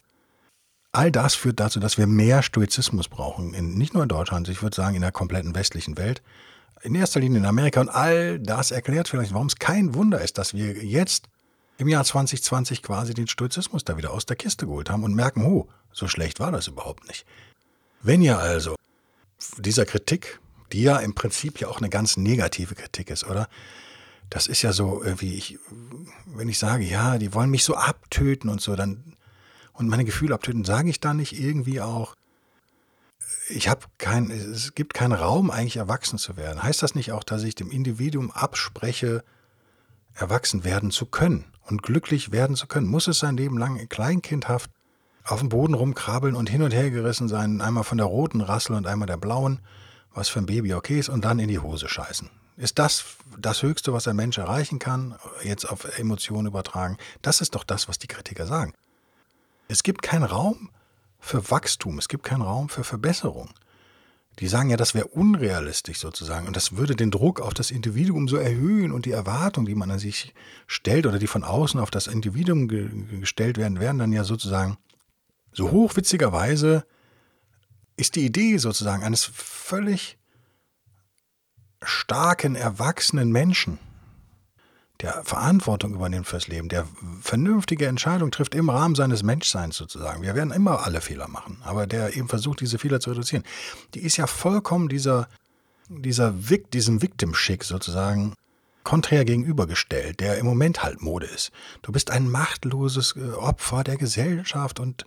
All 0.93 1.13
das 1.13 1.35
führt 1.35 1.61
dazu, 1.61 1.79
dass 1.79 1.99
wir 1.99 2.07
mehr 2.07 2.43
Stoizismus 2.43 3.09
brauchen, 3.09 3.55
in, 3.55 3.75
nicht 3.75 3.95
nur 3.95 4.03
in 4.03 4.09
Deutschland, 4.09 4.49
ich 4.49 4.63
würde 4.63 4.75
sagen 4.75 4.97
in 4.97 5.03
der 5.03 5.13
kompletten 5.13 5.55
westlichen 5.55 5.97
Welt, 5.97 6.23
in 6.83 6.95
erster 6.95 7.21
Linie 7.21 7.39
in 7.39 7.47
Amerika. 7.47 7.81
Und 7.81 7.89
all 7.89 8.41
das 8.41 8.71
erklärt 8.73 9.09
vielleicht, 9.09 9.33
warum 9.33 9.47
es 9.47 9.57
kein 9.57 9.95
Wunder 9.95 10.21
ist, 10.21 10.39
dass 10.39 10.55
wir 10.55 10.85
jetzt 10.85 11.29
im 11.79 11.89
Jahr 11.89 12.05
2020 12.05 12.83
quasi 12.83 13.15
den 13.15 13.29
Stoizismus 13.29 13.85
da 13.85 13.97
wieder 13.97 14.13
aus 14.13 14.27
der 14.27 14.37
Kiste 14.37 14.67
geholt 14.67 14.91
haben 14.91 15.05
und 15.05 15.15
merken, 15.15 15.45
oh, 15.45 15.69
so 15.93 16.09
schlecht 16.09 16.41
war 16.41 16.51
das 16.51 16.67
überhaupt 16.67 17.07
nicht. 17.07 17.25
Wenn 18.03 18.21
ihr 18.21 18.39
also 18.39 18.75
dieser 19.59 19.87
Kritik, 19.87 20.41
die 20.73 20.83
ja 20.83 20.99
im 20.99 21.15
Prinzip 21.15 21.61
ja 21.61 21.69
auch 21.69 21.79
eine 21.79 21.89
ganz 21.89 22.17
negative 22.17 22.75
Kritik 22.75 23.11
ist, 23.11 23.25
oder? 23.25 23.49
Das 24.29 24.47
ist 24.47 24.63
ja 24.63 24.73
so 24.73 25.03
irgendwie, 25.03 25.35
ich, 25.35 25.59
wenn 26.27 26.49
ich 26.49 26.59
sage, 26.59 26.85
ja, 26.85 27.19
die 27.19 27.35
wollen 27.35 27.51
mich 27.51 27.65
so 27.65 27.75
abtöten 27.75 28.49
und 28.49 28.61
so, 28.61 28.77
dann 28.77 29.17
und 29.81 29.89
meine 29.89 30.05
Gefühle 30.05 30.35
abtöten, 30.35 30.65
sage 30.65 30.91
ich 30.91 31.01
da 31.01 31.15
nicht 31.15 31.41
irgendwie 31.41 31.81
auch, 31.81 32.15
ich 33.49 33.69
habe 33.69 33.87
kein, 33.97 34.31
es 34.31 34.75
gibt 34.75 34.93
keinen 34.93 35.15
Raum, 35.15 35.51
eigentlich 35.51 35.79
erwachsen 35.79 36.19
zu 36.19 36.37
werden. 36.37 36.63
Heißt 36.63 36.83
das 36.83 36.95
nicht 36.95 37.13
auch, 37.13 37.25
dass 37.25 37.43
ich 37.43 37.55
dem 37.55 37.71
Individuum 37.71 38.31
abspreche, 38.31 39.25
erwachsen 40.15 40.65
werden 40.65 40.91
zu 40.91 41.07
können 41.07 41.47
und 41.65 41.83
glücklich 41.83 42.31
werden 42.31 42.57
zu 42.57 42.67
können? 42.67 42.87
Muss 42.87 43.09
es 43.09 43.21
sein 43.21 43.39
Leben 43.39 43.57
lang 43.57 43.89
kleinkindhaft 43.89 44.71
auf 45.25 45.41
dem 45.41 45.49
Boden 45.49 45.73
rumkrabbeln 45.73 46.37
und 46.37 46.51
hin 46.51 46.63
und 46.63 46.73
her 46.73 46.91
gerissen 46.91 47.29
sein, 47.29 47.63
einmal 47.63 47.85
von 47.85 47.97
der 47.97 48.07
roten 48.07 48.43
Rassel 48.43 48.77
und 48.77 48.87
einmal 48.87 49.07
der 49.07 49.17
blauen, 49.17 49.61
was 50.13 50.29
für 50.29 50.41
ein 50.41 50.47
Baby 50.47 50.75
okay 50.75 50.99
ist, 50.99 51.09
und 51.09 51.25
dann 51.25 51.39
in 51.39 51.49
die 51.49 51.59
Hose 51.59 51.89
scheißen? 51.89 52.29
Ist 52.59 52.79
das 52.79 53.17
das 53.39 53.63
Höchste, 53.63 53.95
was 53.95 54.07
ein 54.07 54.17
Mensch 54.17 54.37
erreichen 54.37 54.79
kann, 54.79 55.17
jetzt 55.43 55.65
auf 55.65 55.99
Emotionen 55.99 56.49
übertragen? 56.49 56.99
Das 57.23 57.41
ist 57.41 57.55
doch 57.55 57.65
das, 57.65 57.89
was 57.89 57.99
die 57.99 58.09
Kritiker 58.09 58.47
sagen. 58.47 58.75
Es 59.71 59.85
gibt 59.85 60.03
keinen 60.03 60.25
Raum 60.25 60.69
für 61.21 61.49
Wachstum, 61.49 61.99
es 61.99 62.09
gibt 62.09 62.25
keinen 62.25 62.43
Raum 62.43 62.69
für 62.69 62.83
Verbesserung. 62.83 63.51
Die 64.41 64.49
sagen 64.49 64.69
ja, 64.69 64.77
das 64.77 64.95
wäre 64.95 65.07
unrealistisch 65.07 66.01
sozusagen 66.01 66.49
und 66.49 66.57
das 66.57 66.77
würde 66.77 66.97
den 66.97 67.13
Druck 67.13 67.41
auf 67.41 67.55
das 67.55 67.71
Individuum 67.71 68.27
so 68.27 68.37
erhöhen 68.37 68.91
und 68.91 69.07
die 69.07 69.13
Erwartung, 69.13 69.67
die 69.67 69.77
man 69.77 69.93
an 69.93 70.01
sich 70.01 70.35
stellt 70.67 71.07
oder 71.07 71.21
die 71.21 71.29
von 71.29 71.45
außen 71.45 71.79
auf 71.79 71.93
das 71.93 72.09
Individuum 72.09 72.67
ge 72.67 72.89
gestellt 73.21 73.59
werden, 73.59 73.79
wären 73.79 73.99
dann 73.99 74.11
ja 74.13 74.25
sozusagen 74.25 74.77
so 75.53 75.71
hochwitzigerweise 75.71 76.85
ist 77.97 78.17
die 78.17 78.27
Idee 78.27 78.57
sozusagen 78.57 79.05
eines 79.05 79.25
völlig 79.25 80.19
starken, 81.81 82.57
erwachsenen 82.57 83.31
Menschen, 83.31 83.79
der 85.01 85.23
Verantwortung 85.25 85.95
übernimmt 85.95 86.27
fürs 86.27 86.49
Leben, 86.49 86.69
der 86.69 86.87
vernünftige 87.23 87.87
Entscheidungen 87.87 88.33
trifft 88.33 88.55
im 88.55 88.69
Rahmen 88.69 88.95
seines 88.95 89.23
Menschseins 89.23 89.77
sozusagen. 89.77 90.23
Wir 90.23 90.35
werden 90.35 90.53
immer 90.53 90.85
alle 90.85 91.01
Fehler 91.01 91.29
machen, 91.29 91.59
aber 91.65 91.87
der 91.87 92.17
eben 92.17 92.29
versucht, 92.29 92.61
diese 92.61 92.79
Fehler 92.79 93.01
zu 93.01 93.11
reduzieren. 93.11 93.45
Die 93.95 94.01
ist 94.01 94.17
ja 94.17 94.27
vollkommen 94.27 94.89
dieser, 94.89 95.29
dieser 95.89 96.35
diesem 96.73 97.03
Victim-Schick 97.03 97.65
sozusagen 97.65 98.35
konträr 98.85 99.25
gegenübergestellt, 99.25 100.21
der 100.21 100.39
im 100.39 100.47
Moment 100.47 100.83
halt 100.83 101.03
Mode 101.03 101.27
ist. 101.27 101.51
Du 101.83 101.93
bist 101.93 102.11
ein 102.11 102.29
machtloses 102.29 103.15
äh, 103.17 103.33
Opfer 103.33 103.85
der 103.85 103.97
Gesellschaft 103.97 104.81
und 104.81 105.07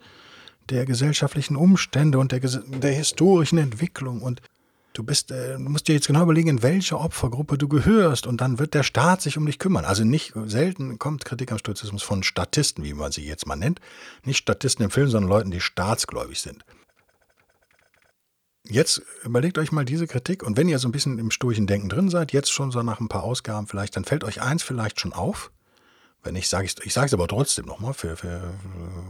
der 0.70 0.86
gesellschaftlichen 0.86 1.56
Umstände 1.56 2.20
und 2.20 2.32
der, 2.32 2.40
der 2.40 2.94
historischen 2.94 3.58
Entwicklung 3.58 4.22
und 4.22 4.42
Du 4.94 5.04
bist, 5.04 5.32
äh, 5.32 5.58
musst 5.58 5.88
dir 5.88 5.94
jetzt 5.94 6.06
genau 6.06 6.22
überlegen, 6.22 6.50
in 6.50 6.64
welche 6.64 7.00
Opfergruppe 7.00 7.58
du 7.58 7.68
gehörst 7.68 8.28
und 8.28 8.42
dann 8.42 8.60
wird 8.60 8.76
der 8.76 8.84
Staat 8.84 9.24
sich 9.24 9.38
um 9.38 9.46
dich 9.46 9.58
kümmern. 9.58 9.86
Also 9.86 10.04
nicht 10.04 10.34
selten 10.46 11.00
kommt 11.00 11.26
Kritik 11.26 11.52
am 11.52 11.58
Stoizismus 11.58 12.04
von 12.04 12.22
Statisten, 12.22 12.84
wie 12.84 12.94
man 12.94 13.12
sie 13.12 13.26
jetzt 13.26 13.48
mal 13.48 13.56
nennt. 13.56 13.82
Nicht 14.24 14.38
Statisten 14.38 14.86
im 14.86 14.92
Film, 14.92 15.10
sondern 15.10 15.30
Leuten, 15.30 15.50
die 15.50 15.62
staatsgläubig 15.62 16.40
sind. 16.40 16.64
Jetzt 18.66 19.02
überlegt 19.24 19.58
euch 19.58 19.72
mal 19.72 19.84
diese 19.84 20.06
Kritik 20.06 20.44
und 20.44 20.58
wenn 20.58 20.70
ihr 20.70 20.78
so 20.78 20.88
ein 20.88 20.94
bisschen 20.94 21.18
im 21.18 21.32
stoischen 21.32 21.68
Denken 21.68 21.90
drin 21.90 22.10
seid, 22.10 22.32
jetzt 22.32 22.52
schon 22.52 22.72
so 22.72 22.82
nach 22.84 23.02
ein 23.02 23.10
paar 23.10 23.24
Ausgaben 23.24 23.68
vielleicht, 23.68 23.96
dann 23.96 24.06
fällt 24.06 24.24
euch 24.24 24.42
eins 24.42 24.62
vielleicht 24.62 25.00
schon 25.00 25.12
auf. 25.12 25.52
Wenn 26.22 26.36
ich 26.36 26.48
sage, 26.48 26.66
ich 26.66 26.96
es 26.96 27.14
aber 27.14 27.28
trotzdem 27.28 27.66
nochmal, 27.66 27.94
für, 27.94 28.16
für, 28.16 28.54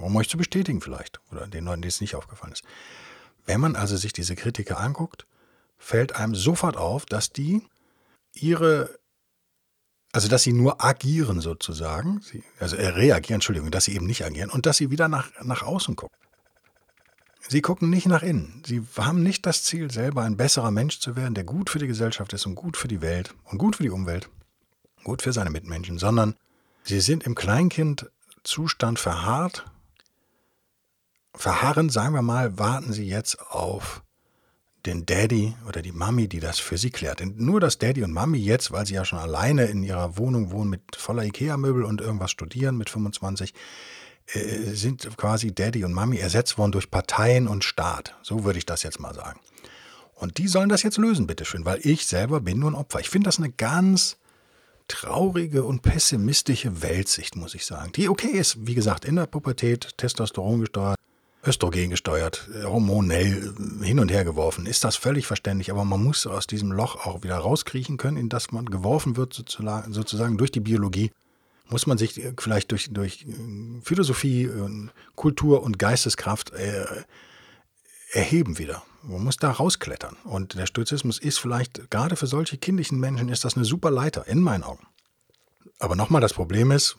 um 0.01 0.15
euch 0.15 0.29
zu 0.29 0.37
bestätigen 0.37 0.81
vielleicht 0.81 1.19
oder 1.31 1.45
den 1.45 1.65
Leuten, 1.65 1.83
denen 1.83 1.89
es 1.89 2.01
nicht 2.01 2.15
aufgefallen 2.15 2.53
ist. 2.53 2.63
Wenn 3.45 3.59
man 3.59 3.75
also 3.75 3.97
sich 3.97 4.13
diese 4.13 4.35
Kritiker 4.35 4.79
anguckt, 4.79 5.27
fällt 5.83 6.15
einem 6.15 6.33
sofort 6.33 6.77
auf, 6.77 7.05
dass 7.05 7.31
die 7.31 7.61
ihre, 8.33 8.97
also 10.13 10.29
dass 10.29 10.43
sie 10.43 10.53
nur 10.53 10.83
agieren 10.83 11.41
sozusagen, 11.41 12.21
sie, 12.21 12.43
also 12.59 12.77
äh, 12.77 12.87
reagieren, 12.87 13.35
Entschuldigung, 13.35 13.69
dass 13.69 13.85
sie 13.85 13.95
eben 13.95 14.07
nicht 14.07 14.23
agieren 14.23 14.49
und 14.49 14.65
dass 14.65 14.77
sie 14.77 14.91
wieder 14.91 15.09
nach, 15.09 15.29
nach 15.43 15.61
außen 15.61 15.95
gucken. 15.95 16.17
Sie 17.49 17.61
gucken 17.61 17.89
nicht 17.89 18.07
nach 18.07 18.23
innen. 18.23 18.63
Sie 18.65 18.81
haben 18.95 19.21
nicht 19.21 19.45
das 19.45 19.63
Ziel, 19.65 19.91
selber 19.91 20.21
ein 20.23 20.37
besserer 20.37 20.71
Mensch 20.71 20.99
zu 20.99 21.17
werden, 21.17 21.33
der 21.33 21.43
gut 21.43 21.69
für 21.69 21.79
die 21.79 21.87
Gesellschaft 21.87 22.31
ist 22.31 22.45
und 22.45 22.55
gut 22.55 22.77
für 22.77 22.87
die 22.87 23.01
Welt 23.01 23.35
und 23.43 23.57
gut 23.57 23.75
für 23.75 23.83
die 23.83 23.89
Umwelt, 23.89 24.29
gut 25.03 25.21
für 25.21 25.33
seine 25.33 25.49
Mitmenschen, 25.49 25.97
sondern 25.97 26.35
sie 26.83 27.01
sind 27.01 27.25
im 27.25 27.35
Kleinkindzustand 27.35 28.99
verharrt. 28.99 29.65
Verharren, 31.35 31.89
sagen 31.89 32.15
wir 32.15 32.21
mal, 32.21 32.57
warten 32.57 32.93
sie 32.93 33.05
jetzt 33.05 33.41
auf 33.41 34.01
den 34.85 35.05
Daddy 35.05 35.55
oder 35.67 35.81
die 35.81 35.91
Mami, 35.91 36.27
die 36.27 36.39
das 36.39 36.59
für 36.59 36.77
sie 36.77 36.89
klärt. 36.89 37.19
Denn 37.19 37.35
nur 37.37 37.59
dass 37.59 37.77
Daddy 37.77 38.03
und 38.03 38.11
Mami 38.11 38.37
jetzt, 38.37 38.71
weil 38.71 38.85
sie 38.85 38.95
ja 38.95 39.05
schon 39.05 39.19
alleine 39.19 39.65
in 39.65 39.83
ihrer 39.83 40.17
Wohnung 40.17 40.51
wohnen 40.51 40.69
mit 40.69 40.95
voller 40.95 41.23
Ikea-Möbel 41.23 41.83
und 41.83 42.01
irgendwas 42.01 42.31
studieren 42.31 42.77
mit 42.77 42.89
25, 42.89 43.53
äh, 44.27 44.73
sind 44.73 45.17
quasi 45.17 45.53
Daddy 45.53 45.83
und 45.83 45.93
Mami 45.93 46.17
ersetzt 46.17 46.57
worden 46.57 46.73
durch 46.73 46.91
Parteien 46.91 47.47
und 47.47 47.63
Staat. 47.63 48.15
So 48.23 48.43
würde 48.43 48.59
ich 48.59 48.65
das 48.65 48.83
jetzt 48.83 48.99
mal 48.99 49.13
sagen. 49.13 49.39
Und 50.15 50.37
die 50.37 50.47
sollen 50.47 50.69
das 50.69 50.83
jetzt 50.83 50.97
lösen, 50.97 51.27
bitteschön, 51.27 51.65
weil 51.65 51.79
ich 51.83 52.05
selber 52.05 52.41
bin 52.41 52.59
nur 52.59 52.71
ein 52.71 52.75
Opfer. 52.75 52.99
Ich 52.99 53.09
finde 53.09 53.25
das 53.25 53.39
eine 53.39 53.51
ganz 53.51 54.17
traurige 54.87 55.63
und 55.63 55.81
pessimistische 55.81 56.81
Weltsicht, 56.81 57.35
muss 57.35 57.55
ich 57.55 57.65
sagen. 57.65 57.91
Die 57.93 58.09
okay 58.09 58.27
ist, 58.27 58.67
wie 58.67 58.75
gesagt, 58.75 59.05
in 59.05 59.15
der 59.15 59.25
Pubertät, 59.25 59.97
Testosteron 59.97 60.61
gesteuert, 60.61 60.97
Östrogen 61.45 61.89
gesteuert, 61.89 62.47
hormonell 62.63 63.53
hin 63.81 63.99
und 63.99 64.09
her 64.09 64.23
geworfen, 64.23 64.65
ist 64.65 64.83
das 64.83 64.95
völlig 64.95 65.27
verständlich. 65.27 65.71
Aber 65.71 65.83
man 65.83 66.01
muss 66.01 66.25
aus 66.25 66.47
diesem 66.47 66.71
Loch 66.71 67.05
auch 67.05 67.23
wieder 67.23 67.37
rauskriechen 67.37 67.97
können, 67.97 68.17
in 68.17 68.29
das 68.29 68.51
man 68.51 68.65
geworfen 68.65 69.17
wird, 69.17 69.33
sozusagen 69.33 70.37
durch 70.37 70.51
die 70.51 70.61
Biologie. 70.61 71.11
Muss 71.69 71.87
man 71.87 71.97
sich 71.97 72.21
vielleicht 72.37 72.71
durch, 72.71 72.89
durch 72.91 73.25
äh, 73.27 73.81
Philosophie, 73.81 74.43
äh, 74.43 74.87
Kultur 75.15 75.63
und 75.63 75.79
Geisteskraft 75.79 76.51
äh, 76.51 76.85
erheben 78.11 78.57
wieder. 78.57 78.83
Man 79.01 79.23
muss 79.23 79.37
da 79.37 79.51
rausklettern. 79.51 80.15
Und 80.23 80.55
der 80.55 80.65
Stoizismus 80.65 81.19
ist 81.19 81.39
vielleicht, 81.39 81.89
gerade 81.89 82.15
für 82.15 82.27
solche 82.27 82.57
kindlichen 82.57 82.99
Menschen, 82.99 83.29
ist 83.29 83.43
das 83.43 83.55
eine 83.55 83.65
super 83.65 83.91
Leiter, 83.91 84.27
in 84.27 84.41
meinen 84.41 84.63
Augen. 84.63 84.85
Aber 85.79 85.95
nochmal, 85.95 86.21
das 86.21 86.33
Problem 86.33 86.71
ist, 86.71 86.97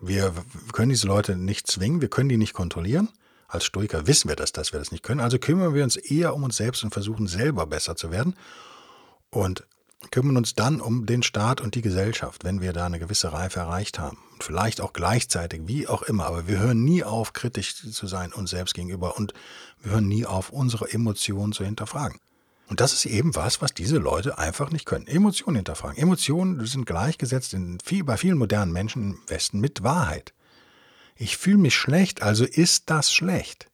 wir 0.00 0.34
können 0.72 0.90
diese 0.90 1.06
Leute 1.06 1.36
nicht 1.36 1.66
zwingen, 1.66 2.00
wir 2.00 2.08
können 2.08 2.28
die 2.28 2.36
nicht 2.36 2.54
kontrollieren. 2.54 3.08
Als 3.48 3.64
Stoiker 3.64 4.06
wissen 4.06 4.28
wir 4.28 4.36
das, 4.36 4.52
dass 4.52 4.72
wir 4.72 4.78
das 4.78 4.92
nicht 4.92 5.02
können. 5.02 5.20
Also 5.20 5.38
kümmern 5.38 5.74
wir 5.74 5.84
uns 5.84 5.96
eher 5.96 6.34
um 6.34 6.44
uns 6.44 6.56
selbst 6.56 6.84
und 6.84 6.92
versuchen 6.92 7.26
selber 7.26 7.66
besser 7.66 7.96
zu 7.96 8.10
werden 8.10 8.36
und 9.30 9.64
kümmern 10.10 10.36
uns 10.36 10.54
dann 10.54 10.80
um 10.80 11.04
den 11.04 11.22
Staat 11.22 11.60
und 11.60 11.74
die 11.74 11.82
Gesellschaft, 11.82 12.44
wenn 12.44 12.60
wir 12.60 12.72
da 12.72 12.86
eine 12.86 12.98
gewisse 12.98 13.32
Reife 13.32 13.60
erreicht 13.60 13.98
haben. 13.98 14.18
Und 14.32 14.44
vielleicht 14.44 14.80
auch 14.80 14.92
gleichzeitig, 14.92 15.62
wie 15.66 15.88
auch 15.88 16.02
immer. 16.02 16.26
Aber 16.26 16.48
wir 16.48 16.58
hören 16.58 16.84
nie 16.84 17.04
auf, 17.04 17.32
kritisch 17.32 17.74
zu 17.92 18.06
sein 18.06 18.32
uns 18.32 18.50
selbst 18.50 18.74
gegenüber 18.74 19.16
und 19.16 19.34
wir 19.82 19.92
hören 19.92 20.08
nie 20.08 20.24
auf, 20.24 20.50
unsere 20.50 20.90
Emotionen 20.90 21.52
zu 21.52 21.64
hinterfragen. 21.64 22.18
Und 22.70 22.80
das 22.80 22.92
ist 22.92 23.04
eben 23.04 23.34
was, 23.34 23.60
was 23.60 23.74
diese 23.74 23.98
Leute 23.98 24.38
einfach 24.38 24.70
nicht 24.70 24.86
können. 24.86 25.08
Emotionen 25.08 25.56
hinterfragen. 25.56 25.98
Emotionen 25.98 26.64
sind 26.64 26.86
gleichgesetzt 26.86 27.52
in 27.52 27.78
viel, 27.84 28.04
bei 28.04 28.16
vielen 28.16 28.38
modernen 28.38 28.72
Menschen 28.72 29.02
im 29.02 29.20
Westen 29.26 29.58
mit 29.58 29.82
Wahrheit. 29.82 30.32
Ich 31.16 31.36
fühle 31.36 31.58
mich 31.58 31.74
schlecht, 31.74 32.22
also 32.22 32.44
ist 32.44 32.88
das 32.88 33.12
schlecht. 33.12 33.68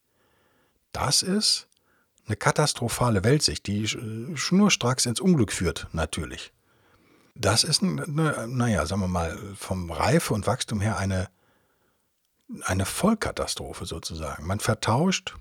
Das 0.93 1.23
ist 1.23 1.69
eine 2.27 2.37
katastrophale 2.37 3.23
Weltsicht, 3.23 3.67
die 3.67 3.87
schnurstracks 3.87 5.05
ins 5.05 5.21
Unglück 5.21 5.53
führt, 5.53 5.89
natürlich. 5.93 6.55
Das 7.35 7.65
ist, 7.65 7.83
eine, 7.83 8.47
naja, 8.49 8.87
sagen 8.87 9.03
wir 9.03 9.09
mal, 9.09 9.39
vom 9.57 9.91
Reife 9.91 10.33
und 10.33 10.47
Wachstum 10.47 10.81
her 10.81 10.97
eine, 10.97 11.29
eine 12.63 12.87
Vollkatastrophe 12.87 13.85
sozusagen. 13.85 14.47
Man 14.47 14.59
vertauscht 14.59 15.35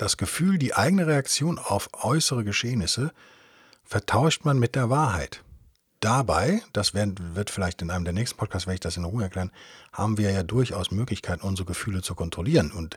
das 0.00 0.16
Gefühl, 0.16 0.58
die 0.58 0.74
eigene 0.74 1.06
Reaktion 1.06 1.58
auf 1.58 1.90
äußere 2.02 2.44
Geschehnisse 2.44 3.12
vertauscht 3.84 4.44
man 4.44 4.58
mit 4.58 4.74
der 4.74 4.88
Wahrheit. 4.88 5.42
Dabei, 6.00 6.62
das 6.72 6.94
wird 6.94 7.50
vielleicht 7.50 7.82
in 7.82 7.90
einem 7.90 8.04
der 8.04 8.14
nächsten 8.14 8.38
Podcasts, 8.38 8.66
werde 8.66 8.76
ich 8.76 8.80
das 8.80 8.96
in 8.96 9.04
Ruhe 9.04 9.24
erklären, 9.24 9.52
haben 9.92 10.16
wir 10.16 10.30
ja 10.30 10.42
durchaus 10.42 10.90
Möglichkeiten, 10.90 11.46
unsere 11.46 11.66
Gefühle 11.66 12.00
zu 12.00 12.14
kontrollieren. 12.14 12.72
Und 12.72 12.96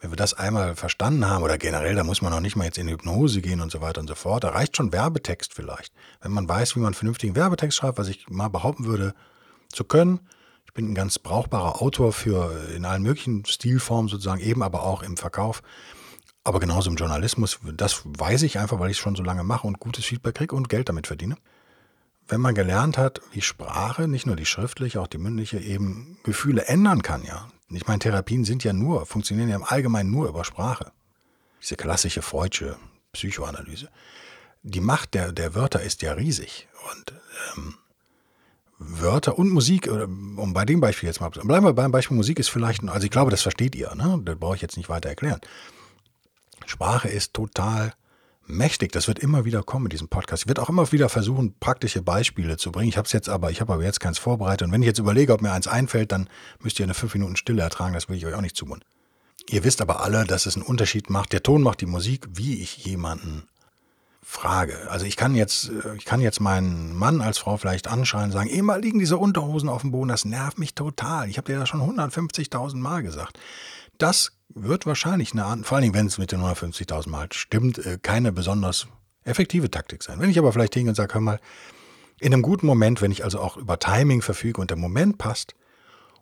wenn 0.00 0.12
wir 0.12 0.16
das 0.16 0.34
einmal 0.34 0.76
verstanden 0.76 1.28
haben, 1.28 1.42
oder 1.42 1.58
generell, 1.58 1.96
da 1.96 2.04
muss 2.04 2.22
man 2.22 2.30
noch 2.30 2.38
nicht 2.38 2.54
mal 2.54 2.66
jetzt 2.66 2.78
in 2.78 2.88
Hypnose 2.88 3.40
gehen 3.40 3.60
und 3.60 3.72
so 3.72 3.80
weiter 3.80 4.00
und 4.00 4.06
so 4.06 4.14
fort, 4.14 4.44
da 4.44 4.50
reicht 4.50 4.76
schon 4.76 4.92
Werbetext 4.92 5.52
vielleicht. 5.52 5.92
Wenn 6.20 6.30
man 6.30 6.48
weiß, 6.48 6.76
wie 6.76 6.80
man 6.80 6.94
vernünftigen 6.94 7.34
Werbetext 7.34 7.76
schreibt, 7.76 7.98
was 7.98 8.06
ich 8.06 8.28
mal 8.28 8.48
behaupten 8.48 8.84
würde 8.84 9.14
zu 9.72 9.82
können. 9.82 10.20
Ich 10.66 10.72
bin 10.74 10.92
ein 10.92 10.94
ganz 10.94 11.18
brauchbarer 11.18 11.82
Autor 11.82 12.12
für 12.12 12.68
in 12.76 12.84
allen 12.84 13.02
möglichen 13.02 13.44
Stilformen 13.44 14.08
sozusagen, 14.08 14.40
eben 14.40 14.62
aber 14.62 14.84
auch 14.84 15.02
im 15.02 15.16
Verkauf. 15.16 15.60
Aber 16.44 16.60
genauso 16.60 16.90
im 16.90 16.96
Journalismus, 16.96 17.58
das 17.74 18.02
weiß 18.04 18.42
ich 18.42 18.58
einfach, 18.58 18.78
weil 18.78 18.90
ich 18.90 18.98
es 18.98 19.02
schon 19.02 19.16
so 19.16 19.22
lange 19.22 19.42
mache 19.42 19.66
und 19.66 19.80
gutes 19.80 20.04
Feedback 20.04 20.34
kriege 20.34 20.54
und 20.54 20.68
Geld 20.68 20.90
damit 20.90 21.06
verdiene. 21.06 21.36
Wenn 22.28 22.40
man 22.40 22.54
gelernt 22.54 22.98
hat, 22.98 23.20
wie 23.32 23.40
Sprache, 23.40 24.08
nicht 24.08 24.26
nur 24.26 24.36
die 24.36 24.46
schriftliche, 24.46 25.00
auch 25.00 25.06
die 25.06 25.18
mündliche, 25.18 25.58
eben 25.58 26.18
Gefühle 26.22 26.66
ändern 26.66 27.02
kann, 27.02 27.24
ja. 27.24 27.48
Ich 27.70 27.86
meine, 27.86 27.98
Therapien 27.98 28.44
sind 28.44 28.62
ja 28.62 28.72
nur, 28.72 29.06
funktionieren 29.06 29.48
ja 29.48 29.56
im 29.56 29.64
Allgemeinen 29.64 30.10
nur 30.10 30.28
über 30.28 30.44
Sprache. 30.44 30.92
Diese 31.62 31.76
klassische 31.76 32.22
Freudsche 32.22 32.76
Psychoanalyse. 33.12 33.88
Die 34.62 34.80
Macht 34.80 35.14
der, 35.14 35.32
der 35.32 35.54
Wörter 35.54 35.80
ist 35.80 36.02
ja 36.02 36.12
riesig. 36.12 36.68
Und 36.90 37.14
ähm, 37.56 37.74
Wörter 38.78 39.38
und 39.38 39.50
Musik, 39.50 39.88
um 39.88 40.52
bei 40.52 40.64
dem 40.64 40.80
Beispiel 40.80 41.06
jetzt 41.06 41.20
mal, 41.20 41.30
bleiben 41.30 41.64
wir 41.64 41.72
beim 41.72 41.90
Beispiel 41.90 42.16
Musik, 42.16 42.38
ist 42.38 42.50
vielleicht, 42.50 42.86
also 42.86 43.04
ich 43.04 43.10
glaube, 43.10 43.30
das 43.30 43.42
versteht 43.42 43.74
ihr, 43.74 43.94
ne? 43.94 44.20
Das 44.24 44.36
brauche 44.36 44.56
ich 44.56 44.62
jetzt 44.62 44.76
nicht 44.76 44.88
weiter 44.88 45.08
erklären. 45.08 45.40
Sprache 46.66 47.08
ist 47.08 47.34
total 47.34 47.92
mächtig. 48.46 48.92
Das 48.92 49.08
wird 49.08 49.18
immer 49.18 49.44
wieder 49.44 49.62
kommen 49.62 49.86
in 49.86 49.90
diesem 49.90 50.08
Podcast. 50.08 50.42
Ich 50.42 50.48
werde 50.48 50.62
auch 50.62 50.68
immer 50.68 50.90
wieder 50.92 51.08
versuchen, 51.08 51.54
praktische 51.58 52.02
Beispiele 52.02 52.56
zu 52.56 52.72
bringen. 52.72 52.88
Ich 52.88 52.96
habe 52.96 53.06
es 53.06 53.12
jetzt 53.12 53.28
aber, 53.28 53.50
ich 53.50 53.60
habe 53.60 53.72
aber 53.72 53.84
jetzt 53.84 54.00
keins 54.00 54.18
vorbereitet. 54.18 54.66
Und 54.66 54.72
wenn 54.72 54.82
ich 54.82 54.86
jetzt 54.86 54.98
überlege, 54.98 55.32
ob 55.32 55.42
mir 55.42 55.52
eins 55.52 55.66
einfällt, 55.66 56.12
dann 56.12 56.28
müsst 56.60 56.78
ihr 56.78 56.84
eine 56.84 56.94
fünf 56.94 57.14
Minuten 57.14 57.36
Stille 57.36 57.62
ertragen. 57.62 57.94
Das 57.94 58.08
will 58.08 58.16
ich 58.16 58.26
euch 58.26 58.34
auch 58.34 58.40
nicht 58.40 58.56
zumuten. 58.56 58.84
Ihr 59.48 59.64
wisst 59.64 59.82
aber 59.82 60.02
alle, 60.02 60.24
dass 60.24 60.46
es 60.46 60.56
einen 60.56 60.64
Unterschied 60.64 61.10
macht. 61.10 61.32
Der 61.32 61.42
Ton 61.42 61.62
macht 61.62 61.80
die 61.80 61.86
Musik, 61.86 62.26
wie 62.32 62.62
ich 62.62 62.78
jemanden 62.84 63.44
Frage. 64.22 64.90
Also 64.90 65.04
ich 65.04 65.16
kann 65.16 65.34
jetzt, 65.34 65.70
ich 65.98 66.06
kann 66.06 66.22
jetzt 66.22 66.40
meinen 66.40 66.96
Mann 66.96 67.20
als 67.20 67.36
Frau 67.36 67.58
vielleicht 67.58 67.88
anschreien 67.88 68.26
und 68.26 68.32
sagen, 68.32 68.48
immer 68.48 68.78
liegen 68.78 68.98
diese 68.98 69.18
Unterhosen 69.18 69.68
auf 69.68 69.82
dem 69.82 69.90
Boden, 69.90 70.08
das 70.08 70.24
nervt 70.24 70.58
mich 70.58 70.74
total. 70.74 71.28
Ich 71.28 71.36
habe 71.36 71.52
dir 71.52 71.58
das 71.58 71.68
schon 71.68 71.82
150.000 71.82 72.76
Mal 72.76 73.02
gesagt. 73.02 73.38
Das 73.98 74.32
wird 74.48 74.86
wahrscheinlich 74.86 75.32
eine, 75.32 75.64
vor 75.64 75.76
allen 75.76 75.82
Dingen, 75.82 75.94
wenn 75.94 76.06
es 76.06 76.18
mit 76.18 76.32
den 76.32 76.40
150.000 76.40 77.08
Mal 77.08 77.28
stimmt, 77.32 77.78
äh, 77.78 77.98
keine 78.00 78.32
besonders 78.32 78.86
effektive 79.24 79.70
Taktik 79.70 80.02
sein. 80.02 80.20
Wenn 80.20 80.30
ich 80.30 80.38
aber 80.38 80.52
vielleicht 80.52 80.74
hingehe 80.74 80.90
und 80.90 80.96
sage, 80.96 81.14
hör 81.14 81.20
mal, 81.20 81.40
in 82.20 82.32
einem 82.32 82.42
guten 82.42 82.66
Moment, 82.66 83.02
wenn 83.02 83.10
ich 83.10 83.24
also 83.24 83.40
auch 83.40 83.56
über 83.56 83.78
Timing 83.78 84.22
verfüge 84.22 84.60
und 84.60 84.70
der 84.70 84.76
Moment 84.76 85.18
passt 85.18 85.54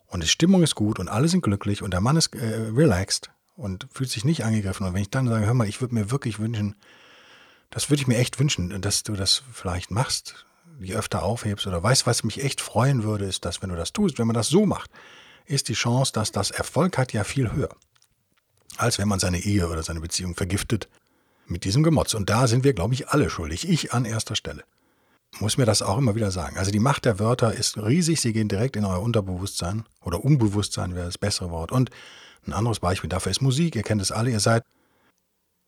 und 0.06 0.22
die 0.22 0.28
Stimmung 0.28 0.62
ist 0.62 0.74
gut 0.74 0.98
und 0.98 1.08
alle 1.08 1.28
sind 1.28 1.42
glücklich 1.42 1.82
und 1.82 1.92
der 1.92 2.00
Mann 2.00 2.16
ist 2.16 2.34
äh, 2.34 2.70
relaxed 2.74 3.30
und 3.54 3.86
fühlt 3.92 4.10
sich 4.10 4.24
nicht 4.24 4.44
angegriffen 4.44 4.86
und 4.86 4.94
wenn 4.94 5.02
ich 5.02 5.10
dann 5.10 5.28
sage, 5.28 5.46
hör 5.46 5.54
mal, 5.54 5.68
ich 5.68 5.80
würde 5.80 5.94
mir 5.94 6.10
wirklich 6.10 6.38
wünschen, 6.38 6.76
das 7.70 7.90
würde 7.90 8.02
ich 8.02 8.08
mir 8.08 8.18
echt 8.18 8.38
wünschen, 8.38 8.80
dass 8.80 9.02
du 9.02 9.14
das 9.14 9.42
vielleicht 9.52 9.90
machst, 9.90 10.46
die 10.80 10.94
öfter 10.94 11.22
aufhebst 11.22 11.66
oder 11.66 11.82
weißt, 11.82 12.06
was 12.06 12.24
mich 12.24 12.42
echt 12.42 12.60
freuen 12.60 13.02
würde, 13.02 13.24
ist, 13.24 13.44
dass 13.44 13.62
wenn 13.62 13.70
du 13.70 13.76
das 13.76 13.92
tust, 13.92 14.18
wenn 14.18 14.26
man 14.26 14.34
das 14.34 14.48
so 14.48 14.66
macht, 14.66 14.90
ist 15.46 15.68
die 15.68 15.74
Chance, 15.74 16.12
dass 16.12 16.32
das 16.32 16.50
Erfolg 16.50 16.98
hat, 16.98 17.12
ja 17.12 17.24
viel 17.24 17.52
höher, 17.52 17.74
als 18.76 18.98
wenn 18.98 19.08
man 19.08 19.18
seine 19.18 19.40
Ehe 19.40 19.68
oder 19.68 19.82
seine 19.82 20.00
Beziehung 20.00 20.34
vergiftet 20.34 20.88
mit 21.46 21.64
diesem 21.64 21.82
Gemotz. 21.82 22.14
Und 22.14 22.30
da 22.30 22.46
sind 22.46 22.64
wir, 22.64 22.72
glaube 22.72 22.94
ich, 22.94 23.08
alle 23.08 23.30
schuldig. 23.30 23.68
Ich 23.68 23.92
an 23.92 24.04
erster 24.04 24.36
Stelle. 24.36 24.64
Muss 25.40 25.56
mir 25.56 25.64
das 25.64 25.80
auch 25.82 25.98
immer 25.98 26.14
wieder 26.14 26.30
sagen. 26.30 26.58
Also 26.58 26.70
die 26.70 26.78
Macht 26.78 27.04
der 27.04 27.18
Wörter 27.18 27.54
ist 27.54 27.78
riesig. 27.78 28.20
Sie 28.20 28.32
gehen 28.32 28.48
direkt 28.48 28.76
in 28.76 28.84
euer 28.84 29.00
Unterbewusstsein 29.00 29.84
oder 30.02 30.24
Unbewusstsein 30.24 30.94
wäre 30.94 31.06
das 31.06 31.18
bessere 31.18 31.50
Wort. 31.50 31.72
Und 31.72 31.90
ein 32.46 32.52
anderes 32.52 32.80
Beispiel 32.80 33.08
dafür 33.08 33.30
ist 33.30 33.40
Musik. 33.40 33.74
Ihr 33.74 33.82
kennt 33.82 34.02
es 34.02 34.12
alle. 34.12 34.30
Ihr 34.30 34.40
seid 34.40 34.62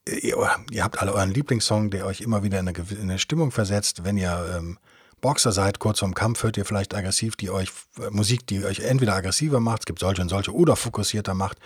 ihr, 0.06 0.36
ihr, 0.70 0.84
habt 0.84 1.00
alle 1.00 1.14
euren 1.14 1.30
Lieblingssong, 1.30 1.90
der 1.90 2.04
euch 2.06 2.20
immer 2.20 2.42
wieder 2.42 2.60
in 2.60 2.68
eine, 2.68 2.78
in 2.90 3.02
eine 3.02 3.18
Stimmung 3.18 3.50
versetzt. 3.50 4.04
Wenn 4.04 4.18
ihr 4.18 4.54
ähm, 4.56 4.78
Boxer 5.24 5.52
seid, 5.52 5.78
kurz 5.78 6.00
vorm 6.00 6.14
Kampf, 6.14 6.42
hört 6.42 6.58
ihr 6.58 6.66
vielleicht 6.66 6.94
aggressiv, 6.94 7.34
die 7.34 7.48
euch 7.48 7.70
äh, 7.98 8.10
Musik, 8.10 8.46
die 8.46 8.62
euch 8.62 8.80
entweder 8.80 9.14
aggressiver 9.14 9.58
macht, 9.58 9.80
es 9.80 9.86
gibt 9.86 9.98
solche 10.00 10.20
und 10.20 10.28
solche, 10.28 10.54
oder 10.54 10.76
fokussierter 10.76 11.32
macht, 11.32 11.56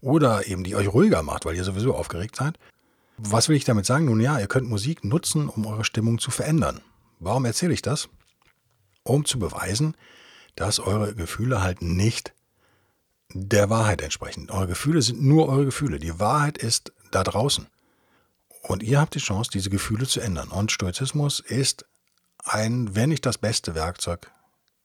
oder 0.00 0.46
eben 0.46 0.64
die 0.64 0.74
euch 0.74 0.88
ruhiger 0.88 1.22
macht, 1.22 1.44
weil 1.44 1.54
ihr 1.54 1.64
sowieso 1.64 1.94
aufgeregt 1.94 2.34
seid. 2.34 2.58
Was 3.18 3.50
will 3.50 3.56
ich 3.56 3.64
damit 3.64 3.84
sagen? 3.84 4.06
Nun 4.06 4.20
ja, 4.20 4.38
ihr 4.38 4.46
könnt 4.46 4.70
Musik 4.70 5.04
nutzen, 5.04 5.50
um 5.50 5.66
eure 5.66 5.84
Stimmung 5.84 6.18
zu 6.18 6.30
verändern. 6.30 6.80
Warum 7.20 7.44
erzähle 7.44 7.74
ich 7.74 7.82
das? 7.82 8.08
Um 9.02 9.26
zu 9.26 9.38
beweisen, 9.38 9.98
dass 10.56 10.80
eure 10.80 11.14
Gefühle 11.14 11.62
halt 11.62 11.82
nicht 11.82 12.32
der 13.34 13.68
Wahrheit 13.68 14.00
entsprechen. 14.00 14.48
Eure 14.48 14.68
Gefühle 14.68 15.02
sind 15.02 15.22
nur 15.22 15.50
eure 15.50 15.66
Gefühle. 15.66 15.98
Die 15.98 16.18
Wahrheit 16.20 16.56
ist 16.56 16.94
da 17.10 17.22
draußen. 17.22 17.66
Und 18.62 18.82
ihr 18.82 18.98
habt 18.98 19.14
die 19.14 19.18
Chance, 19.18 19.50
diese 19.52 19.68
Gefühle 19.68 20.06
zu 20.06 20.20
ändern. 20.20 20.48
Und 20.48 20.72
Stoizismus 20.72 21.40
ist 21.40 21.84
ein, 22.44 22.94
wenn 22.94 23.08
nicht 23.08 23.26
das 23.26 23.38
beste 23.38 23.74
Werkzeug, 23.74 24.30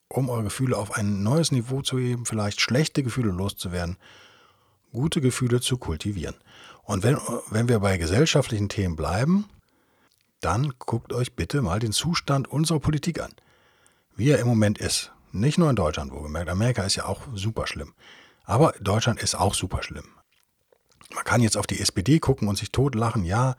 um 0.08 0.30
eure 0.30 0.44
Gefühle 0.44 0.78
auf 0.78 0.92
ein 0.92 1.24
neues 1.24 1.52
Niveau 1.52 1.82
zu 1.82 2.00
heben, 2.00 2.26
vielleicht 2.26 2.62
schlechte 2.62 3.04
Gefühle 3.04 3.32
loszuwerden, 3.32 3.98
gute 4.92 5.22
Gefühle 5.22 5.62
zu 5.62 5.78
kultivieren. 5.78 6.36
Und 6.84 7.04
wenn, 7.04 7.18
wenn 7.52 7.70
wir 7.70 7.80
bei 7.80 7.98
gesellschaftlichen 7.98 8.70
Themen 8.70 8.96
bleiben, 8.96 9.46
dann 10.42 10.74
guckt 10.80 11.14
euch 11.14 11.36
bitte 11.36 11.62
mal 11.62 11.80
den 11.80 11.92
Zustand 11.92 12.48
unserer 12.48 12.80
Politik 12.80 13.22
an. 13.22 13.34
Wie 14.16 14.30
er 14.30 14.40
im 14.40 14.48
Moment 14.48 14.80
ist. 14.80 15.12
Nicht 15.32 15.60
nur 15.60 15.70
in 15.70 15.76
Deutschland, 15.76 16.12
wo 16.12 16.22
gemerkt, 16.22 16.50
Amerika 16.50 16.84
ist 16.84 16.96
ja 16.96 17.06
auch 17.06 17.22
super 17.36 17.68
schlimm. 17.68 17.94
Aber 18.46 18.74
Deutschland 18.82 19.22
ist 19.22 19.36
auch 19.36 19.54
super 19.54 19.84
schlimm. 19.84 20.08
Man 21.14 21.24
kann 21.24 21.42
jetzt 21.42 21.58
auf 21.58 21.68
die 21.68 21.80
SPD 21.80 22.20
gucken 22.20 22.48
und 22.48 22.58
sich 22.58 22.72
totlachen, 22.72 23.24
ja. 23.24 23.56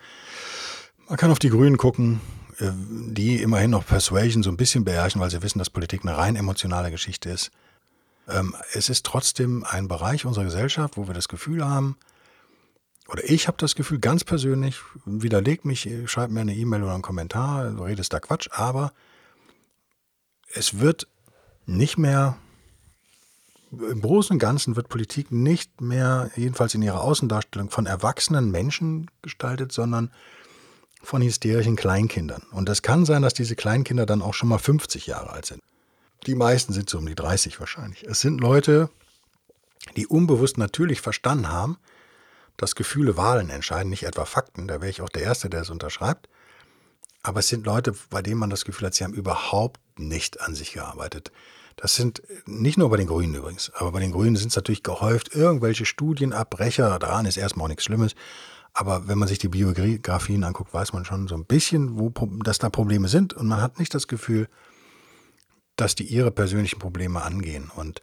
Man 1.09 1.17
kann 1.17 1.31
auf 1.31 1.39
die 1.39 1.51
Grünen 1.51 1.77
gucken, 1.77 2.21
die 2.61 3.43
immerhin 3.43 3.71
noch 3.71 3.87
Persuasion 3.87 4.43
so 4.43 4.51
ein 4.51 4.57
bisschen 4.57 4.85
beherrschen, 4.85 5.21
weil 5.21 5.31
sie 5.31 5.43
wissen, 5.43 5.59
dass 5.59 5.71
Politik 5.71 6.03
eine 6.03 6.17
rein 6.17 6.37
emotionale 6.37 6.91
Geschichte 6.91 7.31
ist. 7.31 7.51
Ähm, 8.29 8.55
es 8.75 8.89
ist 8.89 9.07
trotzdem 9.07 9.65
ein 9.65 9.89
Bereich 9.89 10.27
unserer 10.27 10.45
Gesellschaft, 10.45 10.97
wo 10.97 11.07
wir 11.07 11.15
das 11.15 11.29
Gefühl 11.29 11.67
haben, 11.67 11.97
oder 13.09 13.29
ich 13.29 13.49
habe 13.49 13.57
das 13.59 13.75
Gefühl, 13.75 13.99
ganz 13.99 14.23
persönlich, 14.23 14.77
widerlegt 15.05 15.65
mich, 15.65 15.89
schreibt 16.07 16.33
mir 16.33 16.43
eine 16.43 16.55
E-Mail 16.55 16.85
oder 16.85 16.95
einen 16.95 17.03
Kommentar, 17.03 17.69
du 17.71 17.83
redest 17.83 18.13
da 18.13 18.21
Quatsch, 18.21 18.49
aber 18.53 18.93
es 20.53 20.79
wird 20.79 21.09
nicht 21.67 21.99
mehr 21.99 22.37
im 23.73 24.01
Großen 24.01 24.35
und 24.35 24.39
Ganzen 24.39 24.77
wird 24.77 24.89
Politik 24.89 25.31
nicht 25.31 25.81
mehr, 25.81 26.31
jedenfalls 26.37 26.75
in 26.75 26.83
ihrer 26.83 27.03
Außendarstellung, 27.03 27.71
von 27.71 27.87
erwachsenen 27.87 28.51
Menschen 28.51 29.11
gestaltet, 29.23 29.73
sondern 29.73 30.11
von 31.03 31.23
hysterischen 31.23 31.77
Kleinkindern. 31.77 32.43
Und 32.53 32.69
es 32.69 32.83
kann 32.83 33.05
sein, 33.05 33.23
dass 33.23 33.35
diese 33.35 33.57
Kleinkinder 33.57 34.07
dann 34.07 34.23
auch 34.23 34.35
schon 34.35 34.49
mal 34.49 34.59
50 34.59 35.07
Jahre 35.07 35.31
alt 35.31 35.47
sind. 35.47 35.63
Die 36.27 36.35
meisten 36.35 36.73
sind 36.73 36.91
so 36.91 36.99
um 36.99 37.07
die 37.07 37.15
30 37.15 37.59
wahrscheinlich. 37.61 38.05
Es 38.05 38.21
sind 38.21 38.41
Leute, 38.41 38.91
die 39.97 40.07
unbewusst 40.07 40.59
natürlich 40.59 41.01
verstanden 41.01 41.49
haben, 41.49 41.79
dass 42.57 42.75
Gefühle 42.75 43.17
Wahlen 43.17 43.49
entscheiden, 43.49 43.89
nicht 43.89 44.03
etwa 44.03 44.27
Fakten. 44.27 44.69
Da 44.69 44.81
wäre 44.81 44.91
ich 44.91 45.01
auch 45.01 45.09
der 45.09 45.23
Erste, 45.23 45.49
der 45.49 45.63
es 45.63 45.71
unterschreibt. 45.71 46.29
Aber 47.23 47.41
es 47.41 47.49
sind 47.49 47.65
Leute, 47.65 47.95
bei 48.11 48.23
denen 48.23 48.39
man 48.39 48.51
das 48.51 48.65
Gefühl 48.65 48.87
hat, 48.87 48.95
sie 48.95 49.05
haben 49.05 49.15
überhaupt 49.15 49.81
nicht 49.99 50.41
an 50.41 50.55
sich 50.55 50.73
gearbeitet. 50.73 51.33
Das 51.77 51.95
sind 51.95 52.23
nicht 52.45 52.77
nur 52.77 52.91
bei 52.91 52.99
den 52.99 53.07
Grünen 53.07 53.35
übrigens, 53.35 53.71
aber 53.75 53.93
bei 53.93 54.01
den 54.01 54.13
Grünen 54.13 54.37
sind 54.37 54.49
es 54.49 54.57
natürlich 54.57 54.83
gehäuft 54.83 55.35
irgendwelche 55.35 55.87
Studienabbrecher. 55.87 56.99
Daran 56.99 57.25
ist 57.25 57.39
erstmal 57.39 57.65
auch 57.65 57.69
nichts 57.69 57.85
Schlimmes. 57.85 58.15
Aber 58.81 59.09
wenn 59.09 59.19
man 59.19 59.29
sich 59.29 59.39
die 59.39 59.49
Biografien 59.49 60.43
anguckt, 60.43 60.73
weiß 60.73 60.95
man 60.95 61.05
schon 61.05 61.29
so 61.29 61.35
ein 61.35 61.45
bisschen, 61.45 61.99
wo, 61.99 62.09
dass 62.43 62.59
da 62.59 62.71
Probleme 62.71 63.09
sind. 63.09 63.35
Und 63.35 63.47
man 63.47 63.61
hat 63.61 63.79
nicht 63.79 63.93
das 63.93 64.09
Gefühl, 64.09 64.49
dass 65.77 65.95
die 65.95 66.05
ihre 66.05 66.31
persönlichen 66.31 66.79
Probleme 66.79 67.21
angehen. 67.21 67.71
Und 67.77 68.01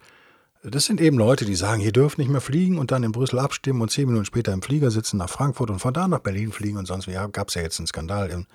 das 0.62 0.84
sind 0.84 1.00
eben 1.00 1.18
Leute, 1.18 1.46
die 1.46 1.56
sagen, 1.56 1.80
ihr 1.80 1.90
dürft 1.90 2.16
nicht 2.16 2.30
mehr 2.30 2.40
fliegen 2.40 2.78
und 2.78 2.92
dann 2.92 3.02
in 3.02 3.10
Brüssel 3.10 3.40
abstimmen 3.40 3.82
und 3.82 3.90
zehn 3.90 4.06
Minuten 4.06 4.24
später 4.24 4.52
im 4.52 4.62
Flieger 4.62 4.92
sitzen 4.92 5.16
nach 5.16 5.28
Frankfurt 5.28 5.70
und 5.70 5.80
von 5.80 5.92
da 5.92 6.06
nach 6.06 6.20
Berlin 6.20 6.52
fliegen 6.52 6.78
und 6.78 6.86
sonst 6.86 7.08
wie. 7.08 7.12
Ja, 7.12 7.26
gab 7.26 7.48
es 7.48 7.54
ja 7.54 7.62
jetzt 7.62 7.80
einen 7.80 7.88
Skandal 7.88 8.30
im 8.30 8.46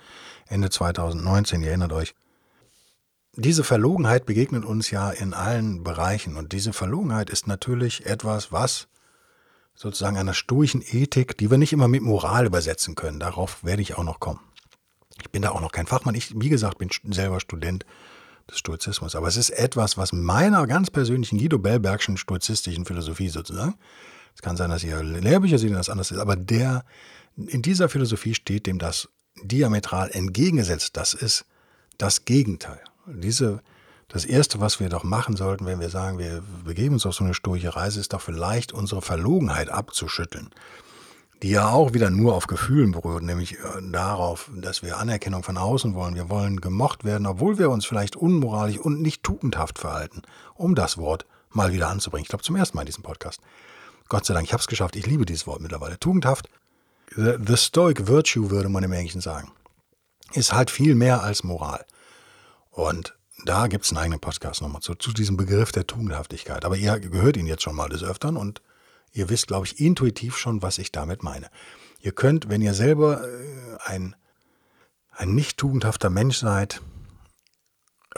Ende 0.46 0.70
2019, 0.70 1.60
ihr 1.60 1.68
erinnert 1.68 1.92
euch 1.92 2.14
diese 3.36 3.64
Verlogenheit 3.64 4.26
begegnet 4.26 4.64
uns 4.64 4.92
ja 4.92 5.10
in 5.10 5.34
allen 5.34 5.82
Bereichen. 5.82 6.36
Und 6.36 6.52
diese 6.52 6.72
Verlogenheit 6.72 7.30
ist 7.30 7.46
natürlich 7.48 8.06
etwas, 8.06 8.52
was 8.52 8.86
sozusagen 9.74 10.16
einer 10.16 10.34
stoischen 10.34 10.82
Ethik, 10.82 11.36
die 11.38 11.50
wir 11.50 11.58
nicht 11.58 11.72
immer 11.72 11.88
mit 11.88 12.02
Moral 12.02 12.46
übersetzen 12.46 12.94
können. 12.94 13.20
Darauf 13.20 13.64
werde 13.64 13.82
ich 13.82 13.96
auch 13.96 14.04
noch 14.04 14.20
kommen. 14.20 14.40
Ich 15.20 15.30
bin 15.30 15.42
da 15.42 15.50
auch 15.50 15.60
noch 15.60 15.72
kein 15.72 15.86
Fachmann. 15.86 16.14
Ich, 16.14 16.32
wie 16.38 16.48
gesagt, 16.48 16.78
bin 16.78 16.90
selber 17.10 17.40
Student 17.40 17.84
des 18.50 18.58
Stoizismus. 18.58 19.14
Aber 19.14 19.28
es 19.28 19.36
ist 19.36 19.50
etwas, 19.50 19.96
was 19.96 20.12
meiner 20.12 20.66
ganz 20.66 20.90
persönlichen 20.90 21.38
Guido 21.38 21.58
Bellbergschen 21.58 22.16
stoizistischen 22.16 22.84
Philosophie 22.84 23.28
sozusagen, 23.28 23.74
es 24.34 24.42
kann 24.42 24.56
sein, 24.56 24.70
dass 24.70 24.82
ihr 24.82 25.02
Lehrbücher 25.02 25.58
seht, 25.58 25.72
das 25.72 25.88
anders 25.88 26.10
ist, 26.10 26.18
aber 26.18 26.36
der, 26.36 26.84
in 27.36 27.62
dieser 27.62 27.88
Philosophie 27.88 28.34
steht 28.34 28.66
dem 28.66 28.78
das 28.78 29.08
diametral 29.42 30.10
entgegengesetzt. 30.10 30.96
Das 30.96 31.14
ist 31.14 31.46
das 31.98 32.24
Gegenteil. 32.24 32.80
Diese, 33.06 33.62
das 34.14 34.24
Erste, 34.24 34.60
was 34.60 34.78
wir 34.78 34.88
doch 34.88 35.02
machen 35.02 35.34
sollten, 35.34 35.66
wenn 35.66 35.80
wir 35.80 35.88
sagen, 35.88 36.18
wir 36.18 36.40
begeben 36.64 36.94
uns 36.94 37.04
auf 37.04 37.16
so 37.16 37.24
eine 37.24 37.34
sturche 37.34 37.74
Reise, 37.74 37.98
ist 37.98 38.12
doch 38.12 38.20
vielleicht 38.20 38.72
unsere 38.72 39.02
Verlogenheit 39.02 39.70
abzuschütteln, 39.70 40.50
die 41.42 41.50
ja 41.50 41.70
auch 41.70 41.94
wieder 41.94 42.10
nur 42.10 42.36
auf 42.36 42.46
Gefühlen 42.46 42.92
beruht, 42.92 43.24
nämlich 43.24 43.54
äh, 43.54 43.82
darauf, 43.90 44.48
dass 44.54 44.84
wir 44.84 44.98
Anerkennung 44.98 45.42
von 45.42 45.58
außen 45.58 45.96
wollen. 45.96 46.14
Wir 46.14 46.30
wollen 46.30 46.60
gemocht 46.60 47.02
werden, 47.02 47.26
obwohl 47.26 47.58
wir 47.58 47.70
uns 47.70 47.86
vielleicht 47.86 48.14
unmoralisch 48.14 48.78
und 48.78 49.02
nicht 49.02 49.24
tugendhaft 49.24 49.80
verhalten, 49.80 50.22
um 50.54 50.76
das 50.76 50.96
Wort 50.96 51.26
mal 51.50 51.72
wieder 51.72 51.88
anzubringen. 51.88 52.22
Ich 52.22 52.28
glaube, 52.28 52.44
zum 52.44 52.54
ersten 52.54 52.76
Mal 52.76 52.82
in 52.82 52.86
diesem 52.86 53.02
Podcast. 53.02 53.40
Gott 54.08 54.24
sei 54.26 54.34
Dank, 54.34 54.46
ich 54.46 54.52
habe 54.52 54.60
es 54.60 54.68
geschafft. 54.68 54.94
Ich 54.94 55.06
liebe 55.06 55.26
dieses 55.26 55.48
Wort 55.48 55.60
mittlerweile. 55.60 55.98
Tugendhaft, 55.98 56.48
the, 57.16 57.32
the 57.44 57.56
Stoic 57.56 58.06
Virtue 58.06 58.50
würde 58.50 58.68
man 58.68 58.84
im 58.84 58.92
Englischen 58.92 59.20
sagen, 59.20 59.50
ist 60.34 60.52
halt 60.52 60.70
viel 60.70 60.94
mehr 60.94 61.24
als 61.24 61.42
Moral. 61.42 61.84
Und 62.70 63.16
da 63.44 63.66
gibt 63.66 63.84
es 63.84 63.90
einen 63.90 63.98
eigenen 63.98 64.20
Podcast 64.20 64.62
nochmal 64.62 64.80
zu, 64.80 64.94
zu 64.94 65.12
diesem 65.12 65.36
Begriff 65.36 65.72
der 65.72 65.86
Tugendhaftigkeit. 65.86 66.64
Aber 66.64 66.76
ihr 66.76 66.98
gehört 66.98 67.36
ihn 67.36 67.46
jetzt 67.46 67.62
schon 67.62 67.76
mal 67.76 67.88
des 67.88 68.02
Öfteren 68.02 68.36
und 68.36 68.62
ihr 69.12 69.28
wisst, 69.28 69.48
glaube 69.48 69.66
ich, 69.66 69.80
intuitiv 69.80 70.36
schon, 70.36 70.62
was 70.62 70.78
ich 70.78 70.92
damit 70.92 71.22
meine. 71.22 71.50
Ihr 72.00 72.12
könnt, 72.12 72.48
wenn 72.48 72.62
ihr 72.62 72.74
selber 72.74 73.26
äh, 73.26 73.76
ein, 73.84 74.16
ein 75.10 75.34
nicht 75.34 75.58
tugendhafter 75.58 76.10
Mensch 76.10 76.38
seid, 76.38 76.80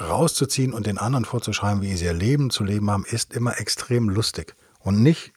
rauszuziehen 0.00 0.72
und 0.72 0.86
den 0.86 0.98
anderen 0.98 1.24
vorzuschreiben, 1.24 1.82
wie 1.82 1.96
sie 1.96 2.04
ihr 2.04 2.12
Leben 2.12 2.50
zu 2.50 2.64
leben 2.64 2.90
haben, 2.90 3.04
ist 3.04 3.32
immer 3.32 3.58
extrem 3.58 4.08
lustig. 4.08 4.54
Und 4.80 5.02
nicht 5.02 5.32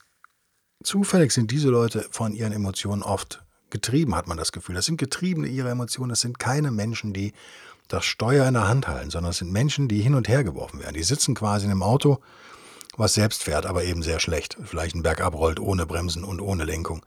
zufällig 0.84 1.32
sind 1.32 1.52
diese 1.52 1.69
Leute 1.69 2.06
von 2.12 2.34
ihren 2.34 2.52
Emotionen 2.52 3.02
oft 3.02 3.43
getrieben, 3.69 4.15
hat 4.15 4.28
man 4.28 4.38
das 4.38 4.52
Gefühl. 4.52 4.75
Das 4.75 4.86
sind 4.86 4.97
Getriebene 4.97 5.47
ihrer 5.47 5.69
Emotionen. 5.69 6.10
Das 6.10 6.21
sind 6.21 6.39
keine 6.39 6.71
Menschen, 6.71 7.13
die 7.13 7.34
das 7.89 8.06
Steuer 8.06 8.47
in 8.47 8.54
der 8.54 8.69
Hand 8.69 8.88
halten, 8.88 9.10
sondern 9.10 9.32
es 9.32 9.39
sind 9.39 9.52
Menschen, 9.52 9.89
die 9.89 10.02
hin 10.02 10.15
und 10.15 10.30
her 10.30 10.45
geworfen 10.45 10.80
werden. 10.80 10.93
Die 10.93 11.04
sitzen 11.04 11.36
quasi 11.36 11.65
in 11.65 11.71
einem 11.71 11.84
Auto, 11.84 12.19
was 12.95 13.13
selbst 13.13 13.43
fährt, 13.43 13.65
aber 13.65 13.84
eben 13.84 14.02
sehr 14.04 14.19
schlecht. 14.19 14.58
Vielleicht 14.63 14.95
einen 14.95 15.04
Berg 15.04 15.21
abrollt 15.21 15.60
ohne 15.60 15.86
Bremsen 15.86 16.23
und 16.23 16.39
ohne 16.39 16.63
Lenkung. 16.63 17.06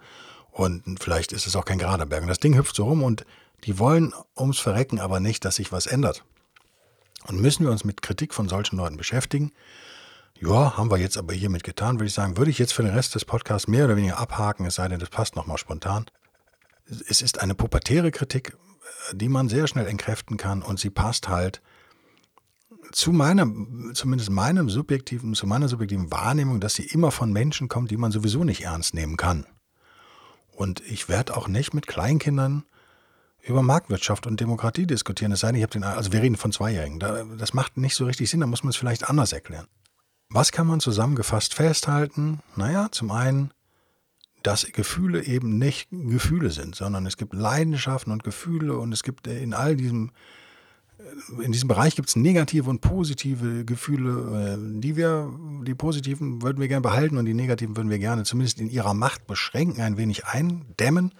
Und 0.50 1.02
vielleicht 1.02 1.32
ist 1.32 1.46
es 1.46 1.56
auch 1.56 1.64
kein 1.64 1.78
gerader 1.78 2.04
Berg. 2.04 2.22
Und 2.22 2.28
das 2.28 2.40
Ding 2.40 2.56
hüpft 2.56 2.76
so 2.76 2.84
rum 2.84 3.02
und 3.02 3.24
Die 3.64 3.78
wollen 3.78 4.12
ums 4.36 4.58
Verrecken 4.58 4.98
aber 5.00 5.20
nicht, 5.20 5.44
dass 5.44 5.56
sich 5.56 5.72
was 5.72 5.86
ändert. 5.86 6.24
Und 7.28 7.40
müssen 7.40 7.64
wir 7.64 7.70
uns 7.70 7.84
mit 7.84 8.02
Kritik 8.02 8.34
von 8.34 8.48
solchen 8.48 8.76
Leuten 8.76 8.96
beschäftigen? 8.96 9.52
Ja, 10.40 10.76
haben 10.76 10.90
wir 10.90 10.98
jetzt 10.98 11.16
aber 11.16 11.32
hiermit 11.32 11.62
getan, 11.62 12.00
würde 12.00 12.06
ich 12.08 12.14
sagen, 12.14 12.36
würde 12.36 12.50
ich 12.50 12.58
jetzt 12.58 12.72
für 12.72 12.82
den 12.82 12.94
Rest 12.94 13.14
des 13.14 13.24
Podcasts 13.24 13.68
mehr 13.68 13.84
oder 13.84 13.96
weniger 13.96 14.18
abhaken, 14.18 14.66
es 14.66 14.74
sei 14.74 14.88
denn, 14.88 14.98
das 14.98 15.10
passt 15.10 15.36
nochmal 15.36 15.58
spontan. 15.58 16.06
Es 17.08 17.22
ist 17.22 17.40
eine 17.40 17.54
pubertäre 17.54 18.10
Kritik, 18.10 18.56
die 19.12 19.28
man 19.28 19.48
sehr 19.48 19.66
schnell 19.66 19.86
entkräften 19.86 20.36
kann 20.36 20.62
und 20.62 20.78
sie 20.78 20.90
passt 20.90 21.28
halt 21.28 21.62
zu 22.90 23.12
meiner, 23.12 23.46
zumindest 23.94 24.30
meinem 24.30 24.68
subjektiven, 24.68 25.34
zu 25.34 25.46
meiner 25.46 25.68
subjektiven 25.68 26.10
Wahrnehmung, 26.10 26.60
dass 26.60 26.74
sie 26.74 26.84
immer 26.84 27.10
von 27.10 27.32
Menschen 27.32 27.68
kommt, 27.68 27.90
die 27.90 27.96
man 27.96 28.12
sowieso 28.12 28.44
nicht 28.44 28.62
ernst 28.62 28.94
nehmen 28.94 29.16
kann. 29.16 29.46
Und 30.50 30.80
ich 30.80 31.08
werde 31.08 31.36
auch 31.36 31.48
nicht 31.48 31.74
mit 31.74 31.86
Kleinkindern 31.86 32.64
über 33.42 33.62
Marktwirtschaft 33.62 34.26
und 34.26 34.40
Demokratie 34.40 34.86
diskutieren. 34.86 35.32
Es 35.32 35.40
sei 35.40 35.48
denn, 35.48 35.56
ich 35.56 35.62
habe 35.62 35.72
den, 35.72 35.84
also 35.84 36.12
wir 36.12 36.22
reden 36.22 36.36
von 36.36 36.52
Zweijährigen. 36.52 36.98
Das 37.38 37.54
macht 37.54 37.76
nicht 37.76 37.94
so 37.94 38.04
richtig 38.04 38.30
Sinn, 38.30 38.40
da 38.40 38.46
muss 38.46 38.62
man 38.62 38.70
es 38.70 38.76
vielleicht 38.76 39.08
anders 39.08 39.32
erklären. 39.32 39.66
Was 40.28 40.52
kann 40.52 40.66
man 40.66 40.80
zusammengefasst 40.80 41.54
festhalten? 41.54 42.40
Naja, 42.56 42.88
zum 42.90 43.10
einen, 43.10 43.52
dass 44.42 44.66
Gefühle 44.72 45.24
eben 45.24 45.58
nicht 45.58 45.88
Gefühle 45.90 46.50
sind, 46.50 46.74
sondern 46.74 47.06
es 47.06 47.16
gibt 47.16 47.34
Leidenschaften 47.34 48.12
und 48.12 48.24
Gefühle 48.24 48.76
und 48.76 48.92
es 48.92 49.02
gibt 49.02 49.26
in 49.26 49.54
all 49.54 49.76
diesem, 49.76 50.10
in 51.42 51.52
diesem 51.52 51.68
Bereich 51.68 51.96
gibt 51.96 52.08
es 52.08 52.16
negative 52.16 52.70
und 52.70 52.80
positive 52.80 53.64
Gefühle, 53.64 54.56
äh, 54.56 54.80
die 54.80 54.96
wir, 54.96 55.32
die 55.66 55.74
positiven 55.74 56.42
würden 56.42 56.60
wir 56.60 56.68
gerne 56.68 56.82
behalten 56.82 57.16
und 57.18 57.24
die 57.24 57.34
negativen 57.34 57.76
würden 57.76 57.90
wir 57.90 57.98
gerne 57.98 58.24
zumindest 58.24 58.60
in 58.60 58.70
ihrer 58.70 58.94
Macht 58.94 59.26
beschränken, 59.26 59.82
ein 59.82 59.96
wenig 59.96 60.26
eindämmen. 60.26 61.12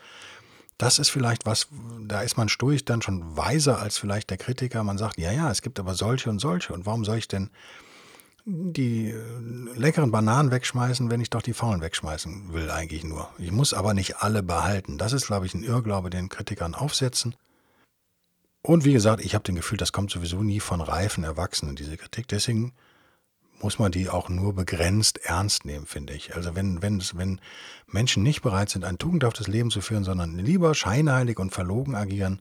Das 0.79 0.99
ist 0.99 1.11
vielleicht 1.11 1.47
was, 1.47 1.69
da 2.01 2.23
ist 2.23 2.37
man 2.37 2.49
Stoich 2.49 2.85
dann 2.85 3.03
schon 3.03 3.37
weiser 3.37 3.79
als 3.79 3.99
vielleicht 3.99 4.31
der 4.31 4.37
Kritiker. 4.39 4.83
Man 4.83 4.99
sagt, 4.99 5.19
ja, 5.19 5.31
ja, 5.31 5.51
es 5.51 5.63
gibt 5.63 5.79
aber 5.79 5.95
solche 5.95 6.29
und 6.31 6.41
solche. 6.41 6.73
Und 6.73 6.87
warum 6.87 7.05
soll 7.05 7.19
ich 7.19 7.29
denn 7.29 7.51
die 8.45 9.15
leckeren 9.75 10.11
Bananen 10.11 10.51
wegschmeißen, 10.51 11.11
wenn 11.11 11.21
ich 11.21 11.31
doch 11.31 11.43
die 11.43 11.55
faulen 11.55 11.81
wegschmeißen 11.81 12.53
will 12.53 12.71
eigentlich 12.71 13.05
nur. 13.05 13.29
Ich 13.39 13.53
muss 13.53 13.73
aber 13.73 13.95
nicht 13.95 14.17
alle 14.17 14.43
behalten. 14.43 14.99
Das 14.99 15.13
ist, 15.13 15.27
glaube 15.27 15.47
ich, 15.47 15.55
ein 15.55 15.63
Irrglaube, 15.63 16.11
den 16.11 16.29
Kritikern 16.29 16.75
aufsetzen. 16.75 17.37
Und 18.63 18.85
wie 18.85 18.93
gesagt, 18.93 19.25
ich 19.25 19.35
habe 19.35 19.45
den 19.45 19.57
Gefühl, 19.57 19.79
das 19.79 19.93
kommt 19.93 20.11
sowieso 20.11 20.43
nie 20.43 20.61
von 20.61 20.81
reifen 20.81 21.25
Erwachsenen, 21.25 21.77
diese 21.77 21.97
Kritik. 21.97 22.29
Deswegen 22.29 22.73
muss 23.61 23.79
man 23.79 23.93
die 23.93 24.09
auch 24.09 24.29
nur 24.29 24.55
begrenzt 24.55 25.19
ernst 25.19 25.65
nehmen, 25.65 25.87
finde 25.87 26.15
ich. 26.15 26.35
Also 26.35 26.55
wenn, 26.55 26.83
wenn, 26.83 27.03
wenn 27.15 27.41
Menschen 27.87 28.23
nicht 28.23 28.43
bereit 28.43 28.71
sind, 28.71 28.85
ein 28.85 28.99
tugendhaftes 28.99 29.47
Leben 29.47 29.71
zu 29.71 29.81
führen, 29.81 30.05
sondern 30.05 30.37
lieber 30.39 30.75
scheinheilig 30.75 31.39
und 31.39 31.53
verlogen 31.53 31.95
agieren, 31.95 32.41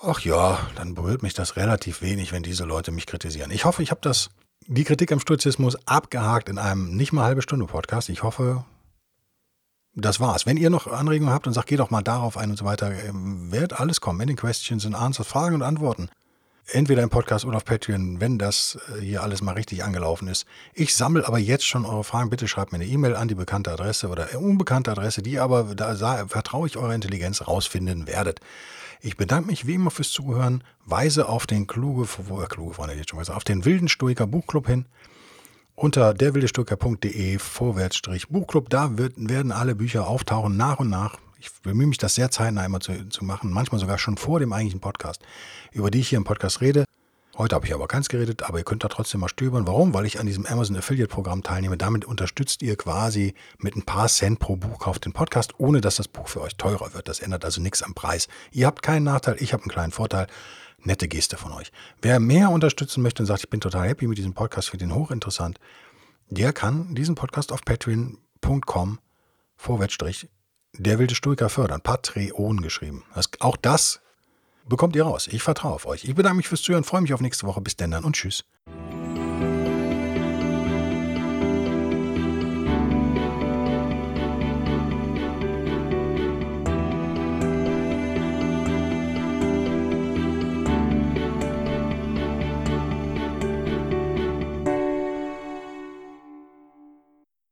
ach 0.00 0.20
ja, 0.20 0.58
dann 0.74 0.94
berührt 0.94 1.22
mich 1.22 1.34
das 1.34 1.56
relativ 1.56 2.02
wenig, 2.02 2.32
wenn 2.32 2.42
diese 2.42 2.64
Leute 2.64 2.90
mich 2.92 3.06
kritisieren. 3.06 3.50
Ich 3.50 3.64
hoffe, 3.64 3.82
ich 3.82 3.90
habe 3.90 4.00
das, 4.02 4.30
die 4.66 4.84
Kritik 4.84 5.12
am 5.12 5.20
Stoizismus 5.20 5.76
abgehakt 5.86 6.48
in 6.48 6.58
einem 6.58 6.96
nicht 6.96 7.12
mal 7.12 7.24
halbe 7.24 7.42
Stunde 7.42 7.66
Podcast. 7.66 8.08
Ich 8.08 8.22
hoffe, 8.22 8.64
das 9.94 10.20
war's. 10.20 10.46
Wenn 10.46 10.56
ihr 10.56 10.70
noch 10.70 10.86
Anregungen 10.86 11.32
habt 11.32 11.46
und 11.46 11.52
sagt, 11.52 11.68
geh 11.68 11.76
doch 11.76 11.90
mal 11.90 12.02
darauf 12.02 12.36
ein 12.36 12.50
und 12.50 12.56
so 12.56 12.64
weiter, 12.64 12.92
ähm, 13.04 13.52
wird 13.52 13.78
alles 13.78 14.00
kommen. 14.00 14.20
In 14.20 14.28
den 14.28 14.36
Questions 14.36 14.86
and 14.86 14.94
Answers, 14.94 15.26
Fragen 15.26 15.54
und 15.54 15.62
Antworten 15.62 16.08
entweder 16.68 17.02
im 17.02 17.10
Podcast 17.10 17.44
oder 17.44 17.56
auf 17.56 17.64
Patreon, 17.64 18.20
wenn 18.20 18.38
das 18.38 18.78
äh, 18.96 19.00
hier 19.00 19.22
alles 19.22 19.42
mal 19.42 19.52
richtig 19.52 19.84
angelaufen 19.84 20.28
ist. 20.28 20.46
Ich 20.74 20.94
sammle 20.94 21.26
aber 21.26 21.38
jetzt 21.38 21.66
schon 21.66 21.84
eure 21.84 22.04
Fragen. 22.04 22.30
Bitte 22.30 22.48
schreibt 22.48 22.72
mir 22.72 22.76
eine 22.76 22.86
E-Mail 22.86 23.16
an 23.16 23.28
die 23.28 23.34
bekannte 23.34 23.72
Adresse 23.72 24.08
oder 24.08 24.28
unbekannte 24.38 24.90
Adresse, 24.90 25.22
die 25.22 25.38
aber, 25.38 25.74
da 25.74 26.26
vertraue 26.26 26.66
ich 26.66 26.76
eurer 26.76 26.94
Intelligenz, 26.94 27.46
rausfinden 27.46 28.06
werdet. 28.06 28.40
Ich 29.04 29.16
bedanke 29.16 29.48
mich 29.48 29.66
wie 29.66 29.74
immer 29.74 29.90
fürs 29.90 30.10
Zuhören, 30.10 30.62
weise 30.86 31.28
auf 31.28 31.46
den 31.46 31.66
kluge, 31.66 32.04
äh, 32.04 32.46
kluge 32.46 32.74
Freunde 32.74 32.94
jetzt 32.94 33.10
schon 33.10 33.18
mal, 33.18 33.34
auf 33.34 33.44
den 33.44 33.64
wilden 33.64 33.88
Stoiker 33.88 34.26
Buchclub 34.26 34.68
hin. 34.68 34.86
Unter 35.74 36.14
derwildestoiker.de 36.14 37.38
vorwärtsstrich 37.38 38.28
Buchclub, 38.28 38.70
da 38.70 38.96
wird, 38.98 39.14
werden 39.16 39.50
alle 39.50 39.74
Bücher 39.74 40.06
auftauchen 40.06 40.56
nach 40.56 40.78
und 40.78 40.88
nach 40.88 41.18
ich 41.42 41.50
bemühe 41.62 41.88
mich, 41.88 41.98
das 41.98 42.14
sehr 42.14 42.30
zeitnah 42.30 42.64
immer 42.64 42.78
zu, 42.80 43.08
zu 43.08 43.24
machen, 43.24 43.50
manchmal 43.50 43.80
sogar 43.80 43.98
schon 43.98 44.16
vor 44.16 44.38
dem 44.38 44.52
eigentlichen 44.52 44.80
Podcast, 44.80 45.22
über 45.72 45.90
die 45.90 45.98
ich 46.00 46.08
hier 46.08 46.18
im 46.18 46.24
Podcast 46.24 46.60
rede. 46.60 46.84
Heute 47.38 47.54
habe 47.54 47.66
ich 47.66 47.72
aber 47.72 47.88
keins 47.88 48.10
geredet, 48.10 48.42
aber 48.42 48.58
ihr 48.58 48.64
könnt 48.64 48.84
da 48.84 48.88
trotzdem 48.88 49.20
mal 49.20 49.28
stöbern. 49.28 49.66
Warum? 49.66 49.94
Weil 49.94 50.04
ich 50.04 50.20
an 50.20 50.26
diesem 50.26 50.44
Amazon 50.44 50.76
Affiliate 50.76 51.08
Programm 51.08 51.42
teilnehme. 51.42 51.78
Damit 51.78 52.04
unterstützt 52.04 52.60
ihr 52.60 52.76
quasi 52.76 53.34
mit 53.56 53.74
ein 53.74 53.84
paar 53.84 54.08
Cent 54.08 54.38
pro 54.38 54.56
Buchkauf 54.56 54.98
den 54.98 55.14
Podcast, 55.14 55.54
ohne 55.58 55.80
dass 55.80 55.96
das 55.96 56.08
Buch 56.08 56.28
für 56.28 56.42
euch 56.42 56.56
teurer 56.56 56.92
wird. 56.92 57.08
Das 57.08 57.20
ändert 57.20 57.46
also 57.46 57.62
nichts 57.62 57.82
am 57.82 57.94
Preis. 57.94 58.28
Ihr 58.50 58.66
habt 58.66 58.82
keinen 58.82 59.04
Nachteil, 59.04 59.36
ich 59.38 59.54
habe 59.54 59.62
einen 59.62 59.70
kleinen 59.70 59.92
Vorteil. 59.92 60.26
Nette 60.84 61.08
Geste 61.08 61.38
von 61.38 61.52
euch. 61.52 61.72
Wer 62.02 62.20
mehr 62.20 62.50
unterstützen 62.50 63.02
möchte 63.02 63.22
und 63.22 63.26
sagt, 63.26 63.44
ich 63.44 63.50
bin 63.50 63.60
total 63.60 63.88
happy 63.88 64.08
mit 64.08 64.18
diesem 64.18 64.34
Podcast, 64.34 64.68
finde 64.68 64.86
den 64.86 64.94
hochinteressant, 64.94 65.58
der 66.28 66.52
kann 66.52 66.94
diesen 66.94 67.14
Podcast 67.14 67.52
auf 67.52 67.64
patreon.com 67.64 68.98
vorwärtsstrich 69.56 70.28
der 70.74 70.98
wilde 70.98 71.14
Stoiker 71.14 71.48
fördern. 71.48 71.80
Patreon 71.80 72.60
geschrieben. 72.60 73.04
Das, 73.14 73.30
auch 73.40 73.56
das 73.56 74.01
bekommt 74.68 74.96
ihr 74.96 75.04
raus. 75.04 75.28
Ich 75.30 75.42
vertraue 75.42 75.74
auf 75.74 75.86
euch. 75.86 76.04
Ich 76.04 76.14
bedanke 76.14 76.36
mich 76.36 76.48
fürs 76.48 76.62
Zuhören, 76.62 76.84
freue 76.84 77.02
mich 77.02 77.14
auf 77.14 77.20
nächste 77.20 77.46
Woche. 77.46 77.60
Bis 77.60 77.76
denn 77.76 77.90
dann 77.90 78.04
und 78.04 78.16
tschüss. 78.16 78.44